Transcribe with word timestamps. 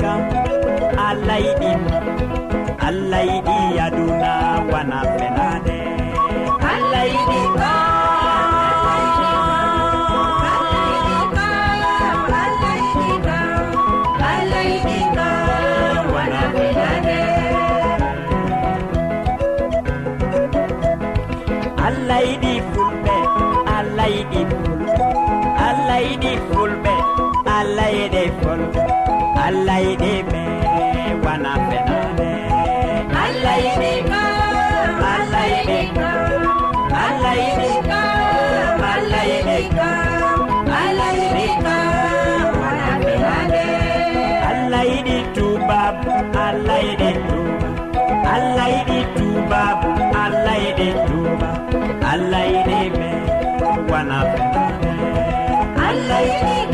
kam 0.00 0.20
allah 1.08 1.38
yiɗi 1.46 1.70
allah 2.88 3.22
yiɗi 3.30 3.56
aduna 3.86 4.32
wana 4.72 4.98
fena. 5.16 5.43
allah 52.14 52.42
yiɗi 52.52 52.80
ɓe 52.98 53.08
wana 53.90 54.18
ɓe 54.30 54.40
allah 55.88 56.20
yiɗi 56.30 56.73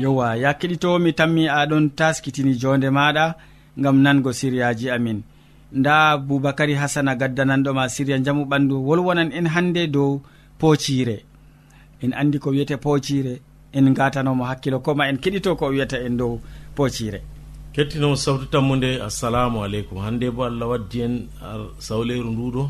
yowa 0.00 0.36
ya 0.36 0.50
keɗitowo 0.58 0.98
mi 0.98 1.12
tammi 1.12 1.44
aɗon 1.48 1.84
taskitini 1.98 2.52
jonde 2.60 2.88
maɗa 2.90 3.24
gam 3.76 3.96
nango 4.04 4.32
siriyaji 4.32 4.90
amin. 4.90 5.22
Nda 5.72 6.16
boubacary 6.18 6.74
hasana 6.74 7.14
gaddananɗoma 7.14 7.88
siriya 7.88 8.18
jamu 8.24 8.44
ɓandu 8.44 8.74
wolwonan 8.86 9.30
en 9.32 9.46
hande 9.46 9.86
dow 9.86 10.20
pocire. 10.58 11.16
En 12.02 12.12
andi 12.12 12.38
ko 12.38 12.50
wiyete 12.50 12.76
pocire 12.76 13.40
en 13.72 13.92
gatanomo 13.94 14.44
hakkilo 14.44 14.80
koma 14.80 15.08
en 15.08 15.16
keɗito 15.22 15.56
ko 15.56 15.66
wiyata 15.68 15.98
en 16.06 16.16
dow 16.16 16.40
pocire. 16.74 17.20
Kettinomo 17.72 18.16
sawtu 18.16 18.46
tammude 18.46 19.00
assalamu 19.02 19.62
aleykum. 19.62 19.98
Hande 19.98 20.30
bo 20.30 20.42
allah 20.44 20.66
waddi 20.68 21.00
en 21.02 21.14
sawleru 21.78 22.30
nduɗo. 22.32 22.68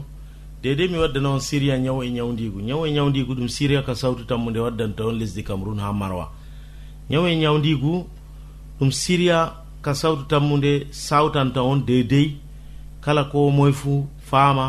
Dede 0.62 0.88
mi 0.90 0.98
waddana 0.98 1.30
on 1.30 1.40
siriya 1.40 1.78
ñawo 1.78 2.02
e 2.04 2.10
ñawdigu 2.10 2.60
ñaw 2.60 2.84
e 2.86 2.90
ñawdigu 2.92 3.32
ɗum 3.34 3.48
siriya 3.48 3.82
ka 3.82 3.94
sawtu 3.94 4.24
tammude 4.26 4.58
waddanta 4.60 5.06
on 5.06 5.12
lesdi 5.18 5.42
cameron 5.42 5.78
ha 5.80 5.92
marwa. 5.92 6.28
ñaw 7.10 7.24
e 7.26 7.34
ñawdigu 7.42 7.92
ɗum 8.78 8.90
siriya 9.00 9.38
ka 9.84 9.92
sawtu 10.00 10.22
tammude 10.30 10.72
sawtanta 10.90 11.60
on 11.62 11.78
deydey. 11.88 12.26
Kala 13.04 13.24
ko 13.30 13.50
moye 13.50 13.72
fuu 13.72 14.06
faama 14.30 14.66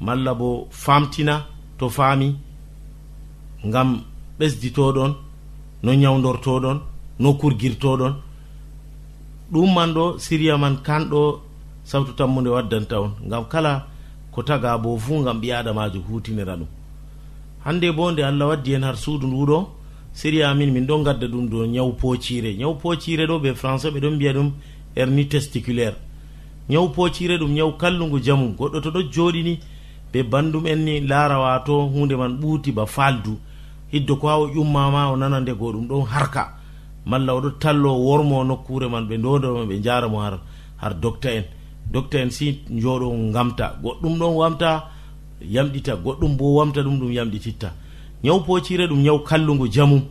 malla 0.00 0.32
bo 0.40 0.48
famtina 0.70 1.34
to 1.78 1.86
faami 1.96 2.28
ngam 3.68 3.88
ɓesditoɗon 4.38 5.12
no 5.84 5.90
ñawdortoɗon 6.02 6.78
no 7.22 7.28
kurgirtoɗon 7.40 8.14
ɗum 9.52 9.68
man 9.74 9.90
ɗo 9.96 10.04
siriya 10.24 10.54
man 10.62 10.74
kanɗo 10.86 11.20
sawtu 11.90 12.12
tammude 12.18 12.50
waddanta 12.56 12.96
on. 13.04 13.12
Ngam 13.26 13.44
kala 13.52 13.72
ko 14.32 14.40
taga 14.48 14.70
bo 14.82 14.98
fuu 15.04 15.20
ngam 15.22 15.38
ɓi 15.42 15.48
adamajo 15.52 15.98
hutinira 16.08 16.54
ɗum. 16.60 16.68
Hande 17.64 17.88
bo 17.96 18.10
nde 18.12 18.22
allah 18.30 18.48
waddi 18.50 18.70
hen 18.74 18.84
har 18.84 18.96
suudu 18.96 19.26
nduɗo 19.26 19.58
série 20.12 20.42
amin 20.42 20.70
min 20.72 20.86
ɗon 20.86 21.02
gadda 21.04 21.26
ɗum 21.28 21.48
ɗo 21.48 21.66
ñaw 21.66 21.92
pocire 21.92 22.54
ñaw 22.56 22.74
pocire 22.74 23.26
ɗo 23.26 23.38
ɓe 23.38 23.54
français 23.54 23.90
ɓe 23.90 24.00
ɗon 24.00 24.14
mbiya 24.16 24.32
ɗum 24.32 24.50
hernie 24.96 25.28
testiculaire. 25.28 25.96
Ñaw 26.68 26.88
pocire 26.88 27.38
ɗum 27.38 27.52
ñaw 27.54 27.72
kallugu 27.78 28.18
jamu. 28.22 28.54
Goɗɗo 28.58 28.80
to 28.82 28.90
ɗo 28.90 29.00
jooɗini 29.12 29.58
ɓe 30.12 30.22
bandum 30.22 30.66
en 30.66 30.84
ni 30.84 31.00
laara 31.00 31.38
wato 31.40 31.86
hunde 31.86 32.14
man 32.16 32.38
ɓuuti 32.40 32.72
ba 32.72 32.86
faldu 32.86 33.38
hiddo 33.92 34.16
ko 34.16 34.28
ha 34.28 34.38
o 34.38 34.46
ƴummama 34.48 35.10
o 35.12 35.16
nana 35.16 35.40
nde 35.40 35.52
go 35.58 35.72
ɗum 35.72 35.86
ɗon 35.88 36.04
harka. 36.06 36.54
Malla 37.06 37.32
oɗo 37.34 37.50
tallo 37.58 37.94
wormo 37.94 38.44
nokkure 38.44 38.88
man 38.88 39.06
ɓe 39.08 39.16
dodoma 39.18 39.64
ɓe 39.64 39.80
jaramo 39.82 40.20
har 40.20 40.40
har 40.76 40.94
docta 40.94 41.30
en. 41.32 41.44
Docta 41.92 42.18
en 42.20 42.30
si 42.30 42.60
joɗo 42.70 43.32
gamta 43.32 43.76
goɗɗum 43.82 44.18
ɗon 44.18 44.34
wamta 44.36 44.88
yamɗita. 45.42 45.96
Goɗɗum 45.96 46.36
bo 46.36 46.54
wamta 46.58 46.82
ɗum 46.82 46.98
ɗum 47.00 47.12
yamɗititta. 47.12 47.72
ñaw 48.24 48.40
pocire 48.44 48.86
ɗum 48.86 49.02
ñaw 49.02 49.18
kallugu 49.24 49.66
jamum 49.72 50.02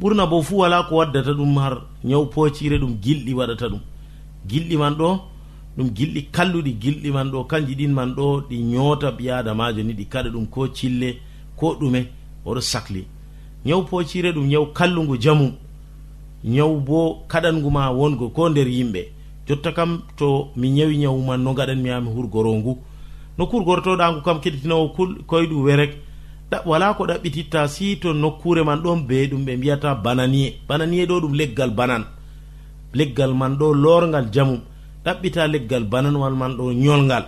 ɓurna 0.00 0.26
bo 0.26 0.42
fuu 0.42 0.58
wala 0.58 0.82
ko 0.88 0.96
waddata 0.96 1.32
ɗum 1.32 1.56
har 1.58 1.82
ñaw 2.04 2.26
pocire 2.26 2.78
ɗum 2.78 2.96
gilɗi 3.02 3.32
waɗata 3.34 3.68
ɗum. 3.68 3.80
Gilɗi 4.48 4.76
man 4.76 4.94
ɗo 4.94 5.20
ɗum 5.76 5.88
gilɗi 5.96 6.22
kalluɗi 6.32 6.72
gilɗi 6.80 7.10
man 7.12 7.30
ɗo 7.30 7.44
kanji 7.44 7.74
ɗin 7.74 7.92
man 7.92 8.14
ɗo 8.14 8.42
ɗi 8.48 8.56
ñoota 8.62 9.10
ɓi 9.10 9.30
adamajo 9.30 9.82
ni 9.82 9.94
ɗi 9.94 10.04
kaɗa 10.06 10.30
ɗum 10.30 10.46
ko 10.46 10.68
cille 10.68 11.16
ko 11.56 11.76
ɗume 11.80 12.06
oɗo 12.44 12.60
sahli 12.60 13.04
ñaw 13.64 13.82
pocire 13.82 14.32
ɗum 14.32 14.46
ñaw 14.46 14.66
kallugu 14.72 15.16
jamu. 15.20 15.52
Ñaw 16.44 16.76
bo 16.80 17.24
kaɗangu 17.28 17.70
ma 17.70 17.90
wongo 17.90 18.28
ko 18.30 18.48
nder 18.48 18.68
yimɓe. 18.68 19.08
Jotta 19.48 19.72
kam 19.72 20.02
to 20.16 20.48
mi 20.56 20.70
ñawi 20.70 20.96
nyawu 20.98 21.24
man 21.24 21.42
no 21.42 21.54
gaɗanmi 21.54 21.88
ha 21.90 22.00
mi 22.00 22.08
hurgoro 22.10 22.52
ngu. 22.54 22.76
No 23.38 23.46
kurgortoɗangu 23.46 24.22
kam 24.22 24.40
keɗitinowo 24.40 24.92
koyɗu 25.26 25.62
werek. 25.64 26.05
wala 26.64 26.94
ko 26.94 27.06
ɗaɓɓititta 27.06 27.68
si 27.68 27.96
to 27.98 28.12
nokkure 28.12 28.62
man 28.64 28.80
ɗon 28.82 29.06
be 29.06 29.26
ɗum 29.30 29.44
ɓe 29.44 29.56
mbiyata 29.56 29.94
bananie 29.94 30.54
bananie 30.68 31.06
ɗo 31.06 31.20
ɗum 31.20 31.34
leggal 31.34 31.70
banan. 31.70 32.04
Leggal 32.94 33.34
man 33.34 33.56
ɗo 33.58 33.74
lorgal 33.74 34.26
jamum. 34.32 34.60
Ɗaɓɓita 35.04 35.46
leggal 35.48 35.84
bananwal 35.84 36.34
man 36.34 36.56
ɗo 36.56 36.72
yolgal 36.72 37.24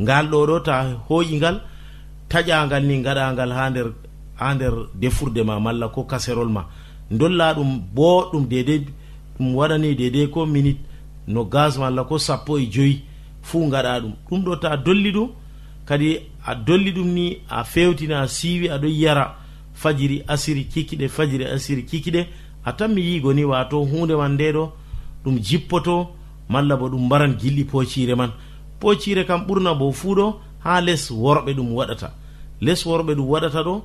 ngal 0.00 0.26
ɗo 0.30 0.46
ɗo 0.46 0.60
ta 0.60 0.74
hoƴingal 1.08 1.60
taƴagal 2.28 2.84
ni 2.86 3.02
gaɗagal 3.02 3.52
ha 3.52 3.70
nder 3.70 3.88
ha 4.36 4.54
nder 4.54 4.74
defurde 4.94 5.42
ma 5.44 5.58
malla 5.60 5.88
ko 5.88 6.04
kaserol 6.04 6.48
ma. 6.48 6.66
Dolla 7.10 7.54
ɗum 7.54 7.80
boɗɗum 7.94 8.48
dedei 8.48 8.86
ɗum 9.38 9.54
waɗani 9.54 9.94
dedei 9.94 10.28
ko 10.30 10.46
minute 10.46 10.80
no 11.26 11.44
gas 11.44 11.78
malla 11.78 12.04
ko 12.04 12.18
sappo 12.18 12.58
e 12.58 12.66
joyi. 12.70 13.02
Fuu 13.42 13.70
gaɗa 13.70 14.00
ɗum. 14.00 14.12
Ɗum 14.28 14.44
ɗo 14.44 14.56
ta 14.56 14.76
dolli 14.76 15.10
ɗum. 15.12 15.28
Kadi 15.86 16.18
a 16.44 16.54
dolli 16.54 16.92
ɗum 16.92 17.08
ni 17.12 17.38
a 17.48 17.64
fewtina 17.64 18.20
a 18.20 18.28
siiwi 18.28 18.68
aɗon 18.68 18.90
yara 18.90 19.36
fajiri 19.74 20.22
asiri 20.28 20.64
kikiɗe 20.64 21.08
fajiri 21.08 21.44
asiri 21.44 21.82
kikiɗe. 21.84 22.26
A 22.64 22.72
tan 22.72 22.88
mi 22.94 23.02
yigo 23.02 23.32
ni 23.32 23.44
wato 23.44 23.84
hunde 23.84 24.14
man 24.16 24.34
nde 24.34 24.52
ɗo 24.52 24.72
ɗum 25.24 25.38
jippoto 25.40 26.08
malla 26.48 26.76
bo 26.76 26.88
ɗum 26.88 27.06
mbaran 27.06 27.34
gilɗi 27.38 27.64
pocire 27.64 28.14
man. 28.14 28.30
Pocire 28.80 29.24
kam 29.24 29.46
ɓurna 29.46 29.74
bo 29.74 29.92
fuu 29.92 30.14
ɗo 30.14 30.40
ha 30.64 30.80
les 30.80 31.10
worɓe 31.10 31.54
ɗum 31.54 31.72
waɗata. 31.72 32.12
Les 32.60 32.84
worɓe 32.86 33.14
ɗum 33.14 33.28
waɗata 33.28 33.62
ɗo 33.62 33.82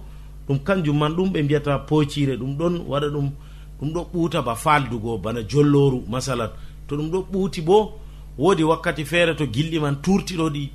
ɗum 0.47 0.59
kanjum 0.59 0.97
man 0.97 1.13
ɗum 1.15 1.29
ɓe 1.31 1.43
mbiyata 1.43 1.79
pocire 1.79 2.37
ɗum 2.37 2.57
ɗon 2.57 2.83
waɗa 2.87 3.07
ɗum 3.09 3.31
ɗum 3.79 3.93
ɗo 3.93 4.07
ɓuuta 4.13 4.41
ba 4.41 4.55
faldugo 4.55 5.17
bana 5.17 5.41
jolloru 5.47 6.03
masalan. 6.09 6.49
To 6.87 6.95
ɗum 6.97 7.09
ɗo 7.11 7.25
ɓuuti 7.31 7.61
bo 7.61 7.93
woodi 8.37 8.63
wakkati 8.63 9.05
feere 9.05 9.35
to 9.35 9.45
gilɗi 9.45 9.79
man 9.79 9.95
turtiɗo 10.01 10.49
ɗi. 10.49 10.69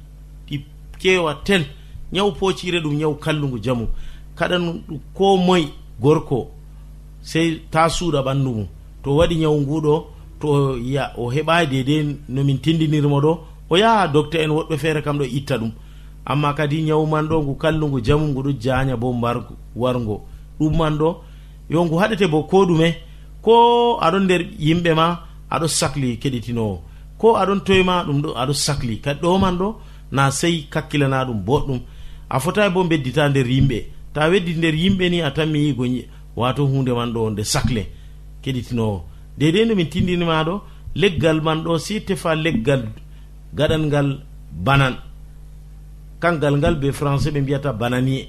kewa 1.03 1.35
kewaten 1.35 1.65
ñaw 2.13 2.31
poocire 2.39 2.81
ɗum 2.81 2.95
ñaw 3.01 3.15
kallugu 3.25 3.59
jamu. 3.65 3.87
Kaɗan 4.39 4.65
ko 5.15 5.37
moye 5.37 5.69
gorko 6.01 6.51
sey 7.23 7.61
ta 7.71 7.89
suuɗa 7.89 8.21
ɓanndu 8.27 8.51
mum. 8.57 8.67
To 9.03 9.11
waɗi 9.19 9.35
ñaw 9.43 9.55
nguɗo 9.61 9.95
to 10.41 10.77
ya 10.95 11.13
o 11.17 11.31
heɓai 11.35 11.67
dede 11.67 12.17
nomin 12.29 12.59
tindinirmo 12.59 13.21
ɗo 13.21 13.33
o 13.71 13.77
yaha 13.77 14.09
docta 14.09 14.39
en 14.45 14.51
woɗɓe 14.51 14.77
feere 14.79 15.03
kam 15.03 15.19
ɗo 15.19 15.25
itta 15.25 15.59
ɗum. 15.59 15.73
Amma 16.25 16.55
kadi 16.55 16.83
ñawu 16.83 17.07
man 17.07 17.27
ɗo 17.29 17.43
ngu 17.43 17.55
kallugu 17.57 18.01
jamu 18.07 18.27
ngu 18.29 18.43
ɗo 18.43 18.51
jaña 18.61 18.97
bo 18.97 19.13
mbar 19.13 19.37
wargo. 19.77 20.23
Ɗum 20.59 20.77
man 20.77 20.97
ɗo 20.99 21.09
yo 21.71 21.85
ngu 21.85 21.97
haɗete 22.01 22.27
bo 22.31 22.43
ko 22.45 22.65
ɗume 22.67 22.95
ko 23.43 23.53
aɗon 24.01 24.25
nder 24.25 24.43
yimɓe 24.59 24.95
ma 24.95 25.07
aɗo 25.51 25.67
sahli 25.69 26.19
keɗitinowo. 26.23 26.81
Ko 27.19 27.37
aɗon 27.37 27.61
toyma 27.67 28.05
ɗum 28.07 28.21
ɗo 28.23 28.31
aɗo 28.37 28.53
sahli 28.53 29.01
kadi 29.01 29.21
ɗo 29.21 29.39
man 29.39 29.57
ɗo 29.59 29.69
na 30.12 30.31
sey 30.31 30.67
kakkilana 30.70 31.25
ɗum 31.26 31.38
boɗɗum. 31.47 31.81
A 32.31 32.38
fotai 32.41 32.70
bo 32.75 32.85
beddita 32.85 33.29
nder 33.29 33.47
yimɓe. 33.47 33.79
Ta 34.14 34.29
weddi 34.31 34.55
nder 34.55 34.75
yimɓe 34.75 35.11
ni 35.11 35.20
a 35.23 35.31
tanmi 35.31 35.59
yigo 35.67 35.85
wato 36.37 36.62
hunde 36.67 36.93
man 36.93 37.12
ɗo 37.14 37.31
nde 37.31 37.44
sacle 37.44 37.82
keɗitinowo 38.43 38.97
dedei 39.38 39.64
no 39.67 39.75
min 39.75 39.88
tindinima 39.93 40.44
ɗo 40.44 40.55
leggal 40.94 41.41
man 41.43 41.62
ɗo 41.64 41.79
si 41.79 42.00
tefa 42.06 42.35
leggal 42.35 42.82
gaɗal 43.56 43.82
ngal 43.87 44.09
banan. 44.64 44.94
Kangal 46.20 46.56
ngal 46.58 46.75
be 46.81 46.88
français 46.93 47.31
ɓe 47.35 47.41
mbiyata 47.41 47.73
bananie 47.73 48.29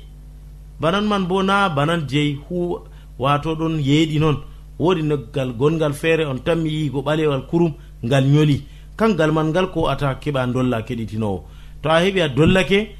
banan 0.81 1.05
man 1.07 1.25
bo 1.27 1.41
na 1.43 1.69
banan 1.69 2.01
jeyi 2.09 2.39
hu 2.49 2.77
wato 3.19 3.55
ɗon 3.55 3.79
yeeɗi 3.79 4.19
noon 4.19 4.37
woodi 4.79 5.01
noggal 5.03 5.49
gongal 5.59 5.93
feere 5.93 6.25
on 6.25 6.39
tan 6.45 6.55
mi 6.61 6.69
yigo 6.69 7.01
ɓalewal 7.01 7.47
kurum 7.49 7.73
ngal 8.05 8.25
ñoli 8.25 8.63
kangal 8.97 9.31
man 9.31 9.47
ngal 9.51 9.67
ko 9.71 9.87
ata 9.87 10.15
keɓa 10.21 10.47
dolla 10.53 10.81
keɗitinowo. 10.87 11.43
to 11.83 11.89
a 11.89 11.99
heɓi 12.01 12.21
a 12.21 12.29
dollake 12.29 12.95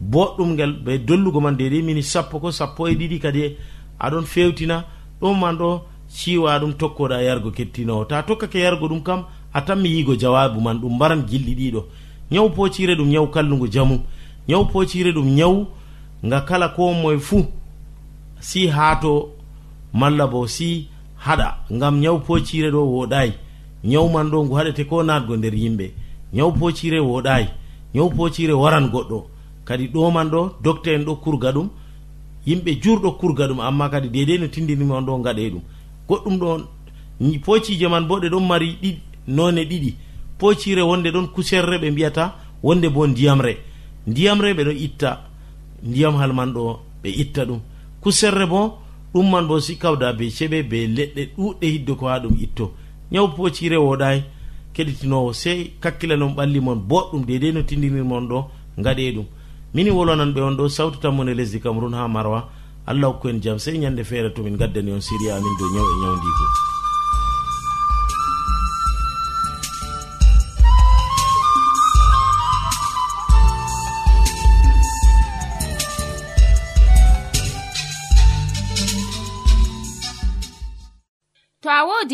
boɗɗum 0.00 0.52
ngel 0.54 0.72
ɓe 0.84 0.98
dollugo 0.98 1.40
man 1.40 1.56
dedei 1.56 1.82
mini 1.82 2.02
sappo 2.02 2.38
ko 2.40 2.50
sappo 2.52 2.86
e 2.88 2.94
ɗiɗi 2.94 3.18
kadi 3.20 3.56
aɗon 3.98 4.24
fewtina. 4.24 4.84
Ɗum 5.20 5.38
man 5.40 5.56
ɗo 5.58 5.82
siwa 6.08 6.58
ɗum 6.60 6.72
tokkoɗa 6.74 7.22
yargo 7.22 7.50
kettinowo. 7.50 8.04
Ta 8.04 8.22
tokkake 8.22 8.58
yargo 8.60 8.86
ɗum 8.88 9.02
kam 9.02 9.24
a 9.52 9.60
tan 9.62 9.76
mi 9.80 9.88
yigo 9.88 10.14
jawabu 10.16 10.60
man 10.60 10.78
ɗum 10.78 10.94
mbaran 10.94 11.26
gilɗi 11.26 11.54
ɗiɗo. 11.54 11.84
Ñaw 12.30 12.48
pocire 12.50 12.94
ɗum 12.94 13.08
ñaw 13.08 13.26
kallugu 13.26 13.66
jamu. 13.72 13.98
Ñaw 14.48 14.64
pocire 14.66 15.12
ɗum 15.12 15.26
ñaw 15.34 15.66
nga 16.24 16.40
kala 16.42 16.68
ko 16.68 16.92
moye 16.92 17.18
fuu 17.18 17.44
si 18.40 18.68
haato 18.68 19.30
malla 19.92 20.26
bo 20.26 20.46
si 20.46 20.88
haɗa. 21.26 21.56
Ngam 21.72 22.00
ñaw 22.00 22.18
pocire 22.20 22.70
ɗo 22.70 22.80
woɗayi. 22.86 23.32
Ñaw 23.84 24.08
man 24.08 24.30
ɗo 24.30 24.44
ngu 24.44 24.54
haɗete 24.54 24.84
ko 24.86 25.02
natgo 25.02 25.36
nder 25.36 25.54
yimɓe. 25.54 25.90
Ñaw 26.34 26.52
pocire 26.52 27.00
woɗayi. 27.00 27.46
ñaw 27.94 28.08
poocire 28.10 28.52
waran 28.52 28.88
goɗɗo. 28.90 29.26
Kadi 29.64 29.88
ɗoman 29.88 30.28
ɗo 30.30 30.40
docte 30.62 30.88
en 30.94 31.04
ɗo 31.04 31.16
kurga 31.16 31.52
ɗum. 31.52 31.68
Yimɓe 32.46 32.80
jurɗo 32.82 33.12
kurga 33.20 33.46
ɗum 33.48 33.60
amma 33.60 33.88
kadi 33.90 34.08
dedei 34.08 34.38
no 34.38 34.46
tindinimi 34.48 34.92
on 34.92 35.02
ɗo 35.06 35.18
gaɗe 35.24 35.50
ɗum. 35.50 35.62
Goɗɗum 36.08 36.36
ɗo 36.38 36.50
poocije 37.44 37.88
man 37.88 38.06
bo 38.06 38.18
ɗe 38.20 38.28
ɗon 38.30 38.46
mari 38.46 38.76
ɗi 38.82 38.98
none 39.26 39.64
ɗiɗi. 39.64 39.94
Poocire 40.38 40.82
wonde 40.82 41.10
ɗon 41.10 41.26
kuserre 41.34 41.78
ɓe 41.78 41.90
mbiyata 41.90 42.34
wonde 42.62 42.88
bo 42.88 43.06
ndiyamre 43.06 43.56
ndiyamre 44.06 44.54
ɓe 44.54 44.64
ɗo 44.64 44.70
itta 44.72 45.10
ndiyamhal 45.82 46.32
man 46.32 46.52
ɗo 46.52 46.80
ɓe 47.02 47.08
itta 47.10 47.44
ɗum. 47.44 47.60
Kuserre 48.00 48.46
bo 48.46 48.78
ɗum 49.12 49.30
man 49.30 49.46
bo 49.46 49.60
si 49.60 49.76
kawda 49.76 50.12
be 50.12 50.30
ceɓe 50.30 50.62
be 50.62 50.86
leɗɗe 50.86 51.22
ɗuɗɗe 51.36 51.66
hidde 51.72 51.92
ko 51.96 52.06
ha 52.08 52.18
ɗum 52.20 52.36
itto. 52.40 52.72
Ñaw 53.12 53.28
poocire 53.36 53.76
woɗayi 53.76 54.22
keɗitinowo 54.78 55.32
sey 55.34 55.58
kakkila 55.82 56.14
kakkilanon 56.14 56.34
ɓalli 56.38 56.60
mon 56.60 56.78
boɗɗum 56.88 57.22
dedei 57.26 57.52
no 57.52 57.62
tindinirmon 57.62 58.28
ɗo 58.30 58.38
gaɗe 58.84 59.12
ɗum. 59.16 59.26
Mini 59.74 59.90
wolonan 59.90 60.32
ɓe 60.34 60.40
on 60.40 60.56
ɗo 60.56 60.68
sawtu 60.68 60.98
tammone 61.02 61.34
lesdi 61.34 61.58
cameron 61.60 61.94
ha 61.94 62.06
marwa. 62.08 62.48
Allah 62.86 63.08
hokku 63.10 63.28
en 63.28 63.42
jaam 63.42 63.58
sey 63.58 63.76
ñande 63.78 64.04
feere 64.04 64.30
tomin 64.34 64.56
gaddani 64.56 64.92
on 64.92 65.00
siriya 65.00 65.36
amin 65.36 65.54
dow 65.58 65.68
ñaw 65.74 65.86
e 65.92 65.94
ñawdigo 66.02 66.77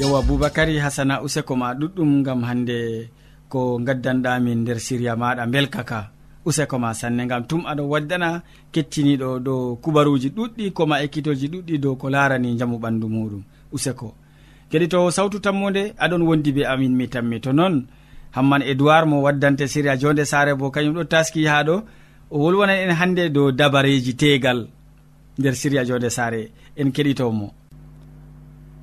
yewa 0.00 0.22
boubacary 0.22 0.78
hasana 0.78 1.20
useko 1.22 1.56
ma 1.56 1.74
ɗuɗɗum 1.74 2.22
gam 2.22 2.42
hande 2.42 3.10
ko 3.48 3.78
gaddanɗamin 3.78 4.58
nder 4.62 4.80
siriya 4.80 5.16
maɗa 5.16 5.46
belkaka 5.46 6.08
useko 6.44 6.78
ma 6.78 6.94
sanne 6.94 7.26
gam 7.28 7.44
tum 7.44 7.66
aɗo 7.70 7.82
waddana 7.92 8.42
kettiniɗo 8.72 9.28
ɗo 9.44 9.54
kubaruji 9.82 10.28
ɗuɗɗi 10.36 10.72
koma 10.72 11.02
ekkitoji 11.04 11.46
ɗuɗɗi 11.52 11.78
dow 11.82 11.96
ko 12.00 12.08
larani 12.10 12.56
jamu 12.58 12.78
ɓandu 12.78 13.06
muɗum. 13.08 13.42
Useko. 13.72 14.14
Keɗitowo 14.70 15.10
sawtu 15.10 15.38
tammode 15.40 15.92
aɗon 15.98 16.22
wondi 16.22 16.52
be 16.52 16.64
amin 16.64 16.96
mi 16.96 17.06
tammi. 17.08 17.40
To 17.40 17.52
noon 17.52 17.86
hamman 18.32 18.62
edoird 18.62 19.06
mo 19.06 19.20
waddante 19.22 19.68
siriya 19.68 19.96
jonde 20.00 20.24
sare 20.24 20.54
bo 20.56 20.70
kañum 20.70 20.94
ɗo 20.96 21.04
taski 21.04 21.44
ha 21.44 21.62
ɗo 21.62 21.82
o 22.30 22.38
wolwonan 22.38 22.88
en 22.88 22.96
hande 22.96 23.28
dow 23.28 23.52
dabareji 23.52 24.16
tegal 24.16 24.68
nder 25.38 25.54
siriya 25.54 25.84
jonde 25.84 26.08
sare 26.10 26.50
en 26.76 26.88
keɗitomo. 26.90 27.59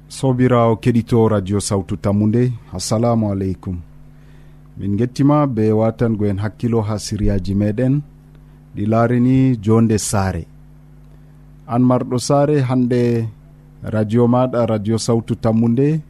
sobirawo 0.07 0.75
keɗito 0.75 1.27
radio 1.29 1.59
sawtu 1.59 1.97
tammude 1.97 2.51
assalamu 2.73 3.31
aleykum. 3.31 3.77
Min 4.77 4.97
gettima 4.97 5.47
be 5.47 5.71
watangoen 5.71 6.37
hakkilo 6.43 6.81
ha 6.81 6.95
siriyaji 6.99 7.53
meɗen 7.55 8.01
ɗi 8.75 8.83
laarini 8.91 9.57
jonde 9.63 9.97
saare. 9.97 10.43
An 11.67 11.81
marɗo 11.89 12.17
saare 12.27 12.61
hande 12.61 13.27
radio 13.83 14.27
maɗa 14.27 14.65
radio 14.65 14.97
sawtu 14.97 15.35
tammude 15.35 16.01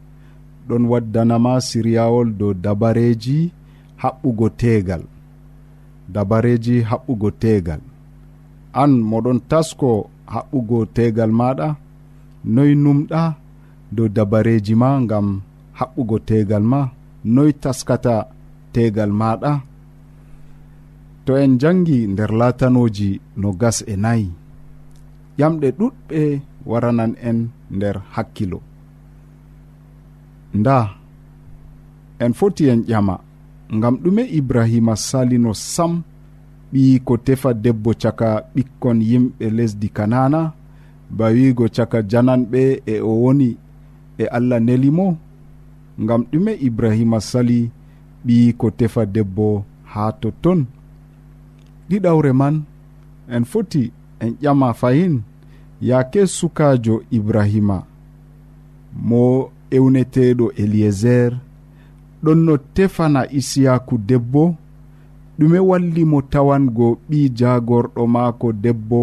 ɗon 0.68 0.84
waddanama 0.90 1.60
siriyawol 1.68 2.28
dow 2.38 2.52
dabareji 2.64 3.38
haɓɓugo 4.02 4.48
tegal 4.60 5.02
dabareji 6.14 6.74
haɓɓugo 6.90 7.28
tegal 7.42 7.80
an 8.82 8.90
moɗon 9.10 9.38
tasko 9.50 9.90
haɓɓugo 10.34 10.78
tegal 10.96 11.30
maɗa 11.40 11.68
noy 12.54 12.72
numɗa 12.84 13.22
dow 13.94 14.08
dabareji 14.16 14.74
ma 14.82 14.88
gam 15.10 15.26
haɓɓugo 15.78 16.16
tegal 16.28 16.64
ma 16.72 16.80
noy 17.34 17.50
taskata 17.62 18.14
tegal 18.72 19.12
maɗa 19.20 19.52
to 21.24 21.32
en 21.36 21.52
jangi 21.60 21.98
nder 22.12 22.30
latanoji 22.40 23.10
no 23.40 23.48
gas 23.60 23.78
e 23.86 23.94
nayi. 24.04 24.28
Ƴamɗe 25.38 25.68
ɗuɗɓe 25.78 26.20
waranan 26.70 27.12
en 27.28 27.38
nder 27.76 27.96
hakkilo. 28.14 28.58
Nda 30.58 30.78
en 32.24 32.32
foti 32.38 32.64
en 32.72 32.80
ƴama 32.88 33.14
ngam 33.76 33.94
ɗume 34.02 34.22
ibrahima 34.38 34.94
salino 34.96 35.52
sam 35.54 35.92
ɓi 36.72 36.82
ko 37.06 37.14
tefa 37.26 37.50
debbo 37.64 37.90
caka 38.02 38.28
ɓikkon 38.54 38.98
yimɓe 39.10 39.46
lesdi 39.56 39.88
kanana 39.96 40.40
ba 41.16 41.26
wiigo 41.34 41.64
caka 41.76 41.98
jananɓe 42.10 42.60
e 42.86 43.00
o 43.00 43.12
woni 43.22 43.48
e 44.18 44.24
allah 44.36 44.60
nelimo 44.60 45.16
ngam 46.02 46.22
ɗume 46.30 46.52
ibrahima 46.66 47.18
sali 47.20 47.70
ɓi 48.26 48.36
ko 48.58 48.66
tefa 48.78 49.02
debbo 49.14 49.64
haa 49.92 50.12
totton. 50.20 50.60
Ɗiɗawre 51.88 52.32
man 52.40 52.54
en 53.34 53.44
foti 53.50 53.82
en 54.20 54.30
ƴama 54.42 54.68
fayin 54.80 55.14
yaake 55.88 56.20
sukajo 56.36 56.94
ibrahima. 57.16 57.78
Mo 59.08 59.22
ewneteɗo 59.76 60.46
eliéser 60.62 61.32
ɗon 62.22 62.38
no 62.46 62.54
tefana 62.74 63.20
isiyaku 63.38 63.94
debbo 64.08 64.42
ɗume 65.38 65.58
walli 65.68 66.02
mo 66.04 66.18
tawango 66.32 66.88
ɓi 67.08 67.18
jagorɗo 67.38 68.02
maako 68.14 68.48
debbo 68.64 69.00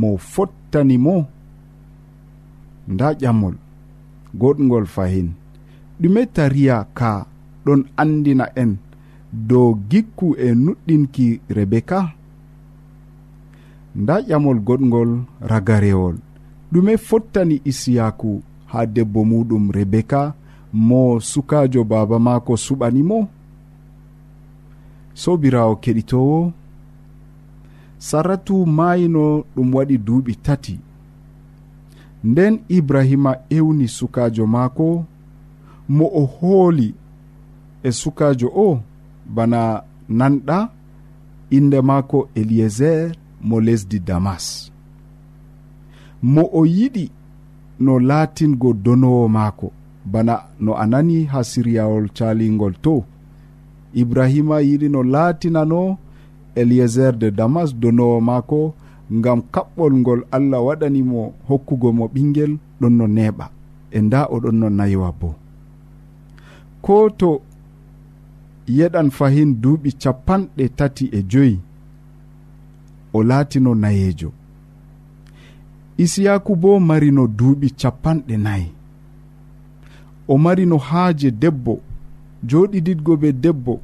mo 0.00 0.08
fottani 0.32 0.96
mo. 1.04 1.16
Nda 2.88 3.08
ƴamol. 3.20 3.54
goɗgol 4.40 4.86
fahin. 4.86 5.28
Ɗume 6.00 6.26
tariya 6.34 6.86
ka 6.94 7.26
ɗon 7.64 7.80
andina 7.96 8.46
en. 8.62 8.76
Dow 9.32 9.74
gikku 9.90 10.36
e 10.38 10.48
nuɗɗinki 10.64 11.40
rebeka 11.56 12.00
nda 14.00 14.14
ƴamol 14.28 14.58
goɗgol 14.66 15.10
ragarewol. 15.40 16.16
Ɗume 16.72 16.96
fottani 16.96 17.60
isiyaku 17.64 18.42
ha 18.66 18.86
debbo 18.86 19.20
muɗum 19.24 19.70
rebeka 19.76 20.34
mo 20.72 21.20
sukajo 21.20 21.84
baba 21.84 22.18
mako 22.18 22.56
suɓanimo 22.56 23.28
sobirawo 25.14 25.74
keɗitowo? 25.82 26.52
Saratu 27.98 28.66
mayino 28.66 29.44
ɗum 29.54 29.68
waɗi 29.74 29.96
duuɓi 30.06 30.32
tati. 30.44 30.74
nden 32.28 32.54
ibrahima 32.68 33.32
ewni 33.50 33.88
sukajo 33.88 34.44
maako 34.54 34.88
mo 35.88 36.06
o 36.20 36.24
hooli 36.34 36.88
e 37.82 37.90
sukajo 38.00 38.48
o 38.66 38.68
bana 39.34 39.60
nanɗa 40.18 40.58
inde 41.56 41.80
maako 41.88 42.18
eliezer 42.34 43.14
mo 43.48 43.56
lesdi 43.66 43.98
damas. 44.08 44.72
Mo 46.22 46.42
o 46.52 46.66
yiɗi 46.76 47.04
no 47.84 47.98
laatingo 48.08 48.72
donowo 48.84 49.28
maako 49.36 49.68
bana 50.12 50.34
no 50.64 50.72
a 50.74 50.84
nani 50.92 51.24
ha 51.32 51.40
siryawol 51.50 52.06
calingol 52.16 52.74
to. 52.84 53.04
Ibrahima 53.94 54.56
yiɗi 54.68 54.88
no 54.94 55.00
laatinano 55.12 55.82
eliezer 56.60 57.12
de 57.20 57.28
damas 57.38 57.70
donowo 57.82 58.20
maako 58.28 58.74
ngam 59.12 59.42
kaɓɓol 59.52 59.92
ngol 60.00 60.20
allah 60.30 60.60
waɗanimo 60.66 61.32
hokkugo 61.48 61.92
mo 61.92 62.04
ɓingel 62.14 62.52
ɗon 62.80 62.92
no 62.98 63.06
neɓa 63.06 63.46
e 63.90 63.98
nda 64.00 64.20
oɗon 64.34 64.56
no 64.60 64.68
naywa 64.78 65.12
bo. 65.20 65.28
Ko 66.82 67.10
to 67.10 67.40
yeɗan 68.76 69.10
fahin 69.10 69.50
duuɓi 69.62 69.90
capanɗe 70.02 70.64
tati 70.78 71.04
e 71.12 71.20
joyi 71.30 71.60
o 73.12 73.22
laatino 73.28 73.74
nayejo 73.74 74.30
isiyaku 75.98 76.52
bo 76.56 76.80
marino 76.80 77.26
duuɓi 77.26 77.68
capanɗe 77.80 78.36
nayi. 78.36 78.68
O 80.28 80.38
marino 80.38 80.76
haaje 80.78 81.30
debbo 81.30 81.80
jooɗididgo 82.48 83.16
be 83.20 83.32
debbo 83.32 83.80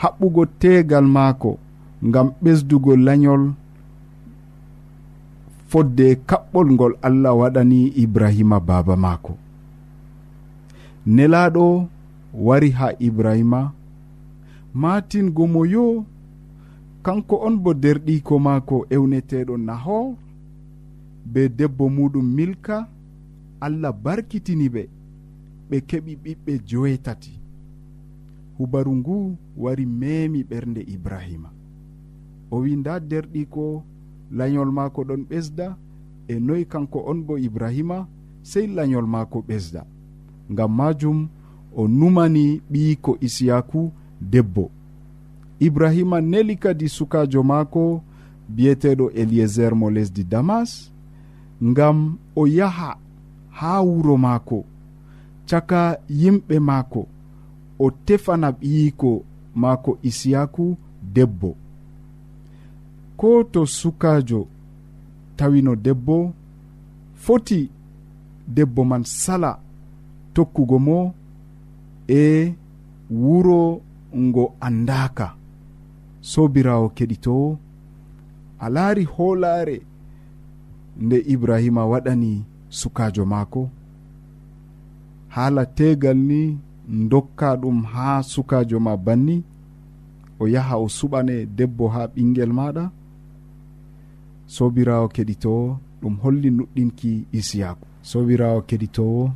haɓɓugo 0.00 0.42
teegal 0.60 1.06
maako 1.16 1.58
ngam 2.06 2.28
ɓesdugo 2.42 2.96
lanyol 2.96 3.42
fodde 5.74 6.06
kaɓɓol 6.28 6.68
ngol 6.74 6.94
allah 7.06 7.32
waɗani 7.40 7.78
ibrahima 8.02 8.56
baba 8.68 8.94
maako. 9.04 9.32
Nelaɗo 11.14 11.64
wari 12.46 12.70
ha 12.78 12.88
ibrahima 13.06 13.60
matingo 14.82 15.44
mo 15.52 15.62
yo 15.74 16.04
kanko 17.04 17.36
on 17.46 17.54
bo 17.62 17.70
derɗiko 17.82 18.34
maako 18.46 18.76
ewneteɗo 18.94 19.54
nahor 19.66 20.06
be 21.32 21.42
debbo 21.58 21.84
muɗum 21.96 22.26
milka 22.36 22.76
allah 23.66 23.92
barkitini 24.04 24.66
ɓe 24.74 24.82
ɓe 25.70 25.76
keɓi 25.88 26.12
ɓiɓɓe 26.22 26.52
joetati 26.68 27.32
hubaru 28.58 28.92
ngu 29.00 29.16
wari 29.62 29.86
memi 30.00 30.40
ɓernde 30.50 30.80
ibrahima. 30.94 31.48
O 32.50 32.56
wi 32.62 32.76
nda 32.76 32.92
derɗiko 33.10 33.82
lañol 34.32 34.70
maako 34.72 35.02
ɗon 35.04 35.22
ɓesda 35.30 35.76
e 36.28 36.40
noyi 36.40 36.64
kanko 36.66 36.98
on 37.06 37.22
bo 37.26 37.36
ibrahima 37.38 38.06
sey 38.42 38.66
lañol 38.66 39.06
maako 39.06 39.38
ɓesda. 39.48 39.84
Ngam 40.52 40.72
majum 40.76 41.28
o 41.76 41.88
numani 41.88 42.60
ɓiyiko 42.72 43.16
isiyaku 43.20 43.92
debbo. 44.20 44.70
Ibrahima 45.60 46.20
neli 46.20 46.56
kadi 46.56 46.88
sukajo 46.88 47.42
maako 47.42 48.02
biyeteɗo 48.48 49.10
eliézer 49.10 49.74
mo 49.74 49.90
lesdi 49.90 50.24
damas 50.24 50.92
ngam 51.62 52.18
o 52.36 52.46
yaha 52.46 52.96
ha 53.50 53.80
wuro 53.82 54.16
maako 54.16 54.64
caka 55.48 55.98
yimɓe 56.08 56.58
maako. 56.60 57.06
O 57.78 57.90
tefana 57.90 58.50
ɓiyiko 58.52 59.22
maako 59.54 59.98
isiyaku 60.02 60.76
debbo. 61.14 61.56
ko 63.16 63.44
to 63.52 63.66
sukajo 63.66 64.46
tawino 65.36 65.72
debbo 65.76 66.32
foti 67.14 67.70
debbo 68.48 68.84
man 68.84 69.04
sala 69.04 69.58
tokkugo 70.34 70.78
mo 70.78 71.14
e 72.08 72.54
wuro 73.10 73.80
ngo 74.24 74.44
andaka 74.66 75.26
sobirawo 76.20 76.88
keɗitowo 76.96 77.48
a 78.58 78.66
laari 78.74 79.04
hoolaare 79.04 79.78
nde 81.04 81.18
ibrahima 81.26 81.82
waɗani 81.86 82.44
sukajo 82.68 83.24
maako. 83.32 83.62
Haala 85.34 85.66
tegal 85.66 86.16
ni 86.16 86.58
dokka 87.10 87.48
ɗum 87.60 87.78
ha 87.92 88.22
sukajo 88.22 88.78
ma 88.86 88.96
banni 88.96 89.36
o 90.40 90.44
yaha 90.54 90.76
o 90.78 90.86
suɓane 90.96 91.36
debbo 91.56 91.84
ha 91.94 92.02
ɓingel 92.14 92.52
maɗa 92.58 92.84
sobirawo 94.46 95.08
keɗitowo 95.08 95.78
ɗum 96.02 96.14
holli 96.22 96.50
nuɗɗinki 96.50 97.26
isiyaku. 97.32 97.86
Sobirawo 98.02 98.60
keɗitowo 98.68 99.32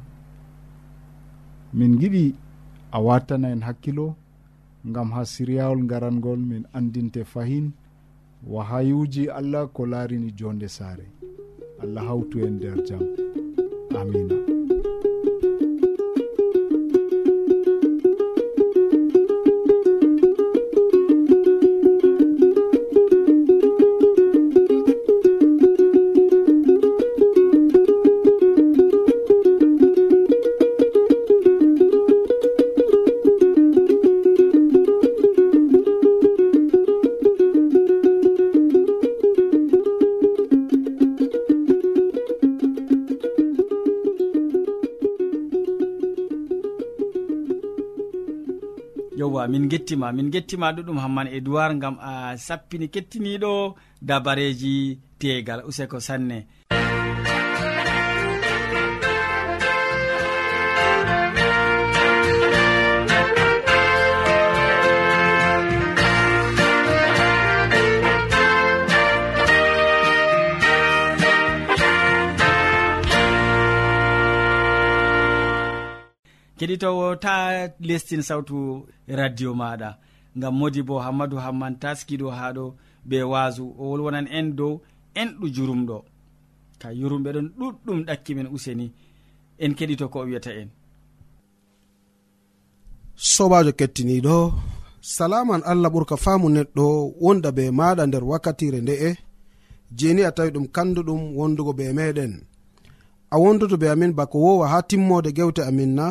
min 1.74 1.98
giɗi 2.00 2.34
a 2.92 2.98
watana 3.00 3.48
en 3.50 3.60
hakkilo 3.62 4.14
gam 4.84 5.10
ha 5.12 5.24
siryawol 5.24 5.82
garangol 5.86 6.38
min 6.38 6.64
andinte 6.72 7.24
fahin 7.24 7.72
wahayuji 8.46 9.28
allah 9.30 9.68
ko 9.72 9.86
laarini 9.86 10.32
jonde 10.36 10.68
saare. 10.68 11.06
Allah 11.82 12.04
hawtu 12.08 12.44
en 12.46 12.54
nder 12.56 12.82
jam. 12.86 13.02
Amina. 13.98 14.57
min 49.48 49.68
gettima 49.68 50.12
min 50.12 50.30
gettima 50.30 50.72
ɗuɗum 50.76 50.98
hamman 51.04 51.28
edoird 51.36 51.78
gam 51.82 51.96
a 52.00 52.36
sappini 52.46 52.86
kettiniɗo 52.94 53.52
dabareji 54.08 54.98
tegal 55.18 55.60
useko 55.68 55.98
sanne. 56.00 56.38
keɗitowo 76.68 77.06
ta 77.24 77.34
lestin 77.88 78.22
sawtu 78.28 78.56
radio 79.18 79.50
maɗa. 79.60 79.90
Gam 80.40 80.54
modi 80.58 80.80
bo 80.88 80.94
hammadou 81.04 81.38
hamman 81.44 81.74
taskiɗo 81.82 82.28
haɗo 82.38 82.64
be 83.08 83.16
wasu. 83.32 83.64
O 83.80 83.82
wolwonan 83.90 84.26
en 84.38 84.46
dow 84.58 84.72
enɗu 85.20 85.46
jurumɗo. 85.54 85.96
Ka 86.80 86.88
yurumɓe 87.00 87.30
ɗon 87.34 87.46
ɗuɗɗum 87.58 87.98
ɗakki 88.06 88.32
men 88.36 88.48
useni. 88.56 88.86
En 89.64 89.72
keɗito 89.78 90.04
ko 90.12 90.18
o 90.20 90.24
wiyata 90.28 90.50
en. 90.60 90.68
Sobajo 93.32 93.72
kettiniɗo 93.78 94.36
salaman 95.14 95.62
allah 95.70 95.90
ɓurka 95.94 96.16
faamu 96.24 96.46
neɗɗo 96.56 96.84
wonda 97.24 97.50
be 97.56 97.64
maɗa 97.78 98.02
nder 98.06 98.24
wakkatire 98.30 98.78
nde'e. 98.82 99.10
Jeni 99.98 100.22
a 100.28 100.30
tawi 100.36 100.50
ɗum 100.54 100.66
kanduɗum 100.74 101.20
wondugo 101.38 101.72
be 101.78 101.84
meɗen. 101.98 102.32
A 103.30 103.36
wondoto 103.42 103.76
be 103.80 103.86
amin 103.94 104.12
bako 104.18 104.36
wowa 104.44 104.66
ha 104.72 104.78
timmode 104.88 105.30
gewte 105.36 105.62
amin 105.70 105.92
na. 105.98 106.06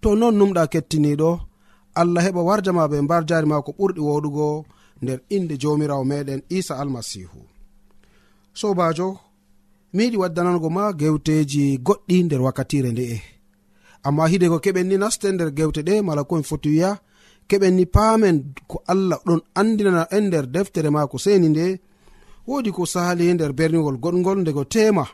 to 0.00 0.08
non 0.20 0.34
numɗa 0.38 0.62
kettiniɗo 0.72 1.30
allah 2.00 2.22
heɓa 2.26 2.42
warjama 2.48 2.88
be 2.90 2.96
mbar 3.06 3.22
jari 3.28 3.46
ma 3.50 3.62
ko 3.66 3.70
ɓurɗi 3.78 4.00
woɗugo 4.08 4.46
nder 5.02 5.18
inde 5.36 5.54
jomirawo 5.62 6.04
meɗen 6.10 6.40
isa 6.58 6.74
almasihu. 6.82 7.40
Sobajo 8.60 9.08
mi 9.94 10.02
yiɗi 10.04 10.16
waddanango 10.22 10.68
ma 10.76 10.84
gewteji 11.00 11.64
goɗɗi 11.86 12.16
nder 12.24 12.40
wakkatire 12.46 12.90
nde'e. 12.92 13.18
Amma 14.06 14.24
hide 14.30 14.46
ko 14.52 14.58
keɓen 14.64 14.86
ni 14.88 14.96
naste 14.98 15.26
nder 15.32 15.50
gewte 15.58 15.80
ɗe 15.86 15.94
mala 16.06 16.22
komi 16.28 16.42
foti 16.50 16.68
wiya 16.74 16.90
keɓen 17.48 17.74
ni 17.76 17.84
paamen 17.94 18.36
ko 18.70 18.76
allah 18.92 19.18
ɗon 19.26 19.40
andinana 19.60 20.02
en 20.16 20.24
nder 20.28 20.46
deftere 20.54 20.90
maako 20.90 21.16
seni 21.24 21.48
nde 21.48 21.66
wodi 22.48 22.70
ko 22.76 22.82
sali 22.86 23.24
e 23.30 23.34
nder 23.34 23.52
berniwol 23.58 23.96
goɗgol 24.02 24.38
ndego 24.40 24.64
tema. 24.64 25.04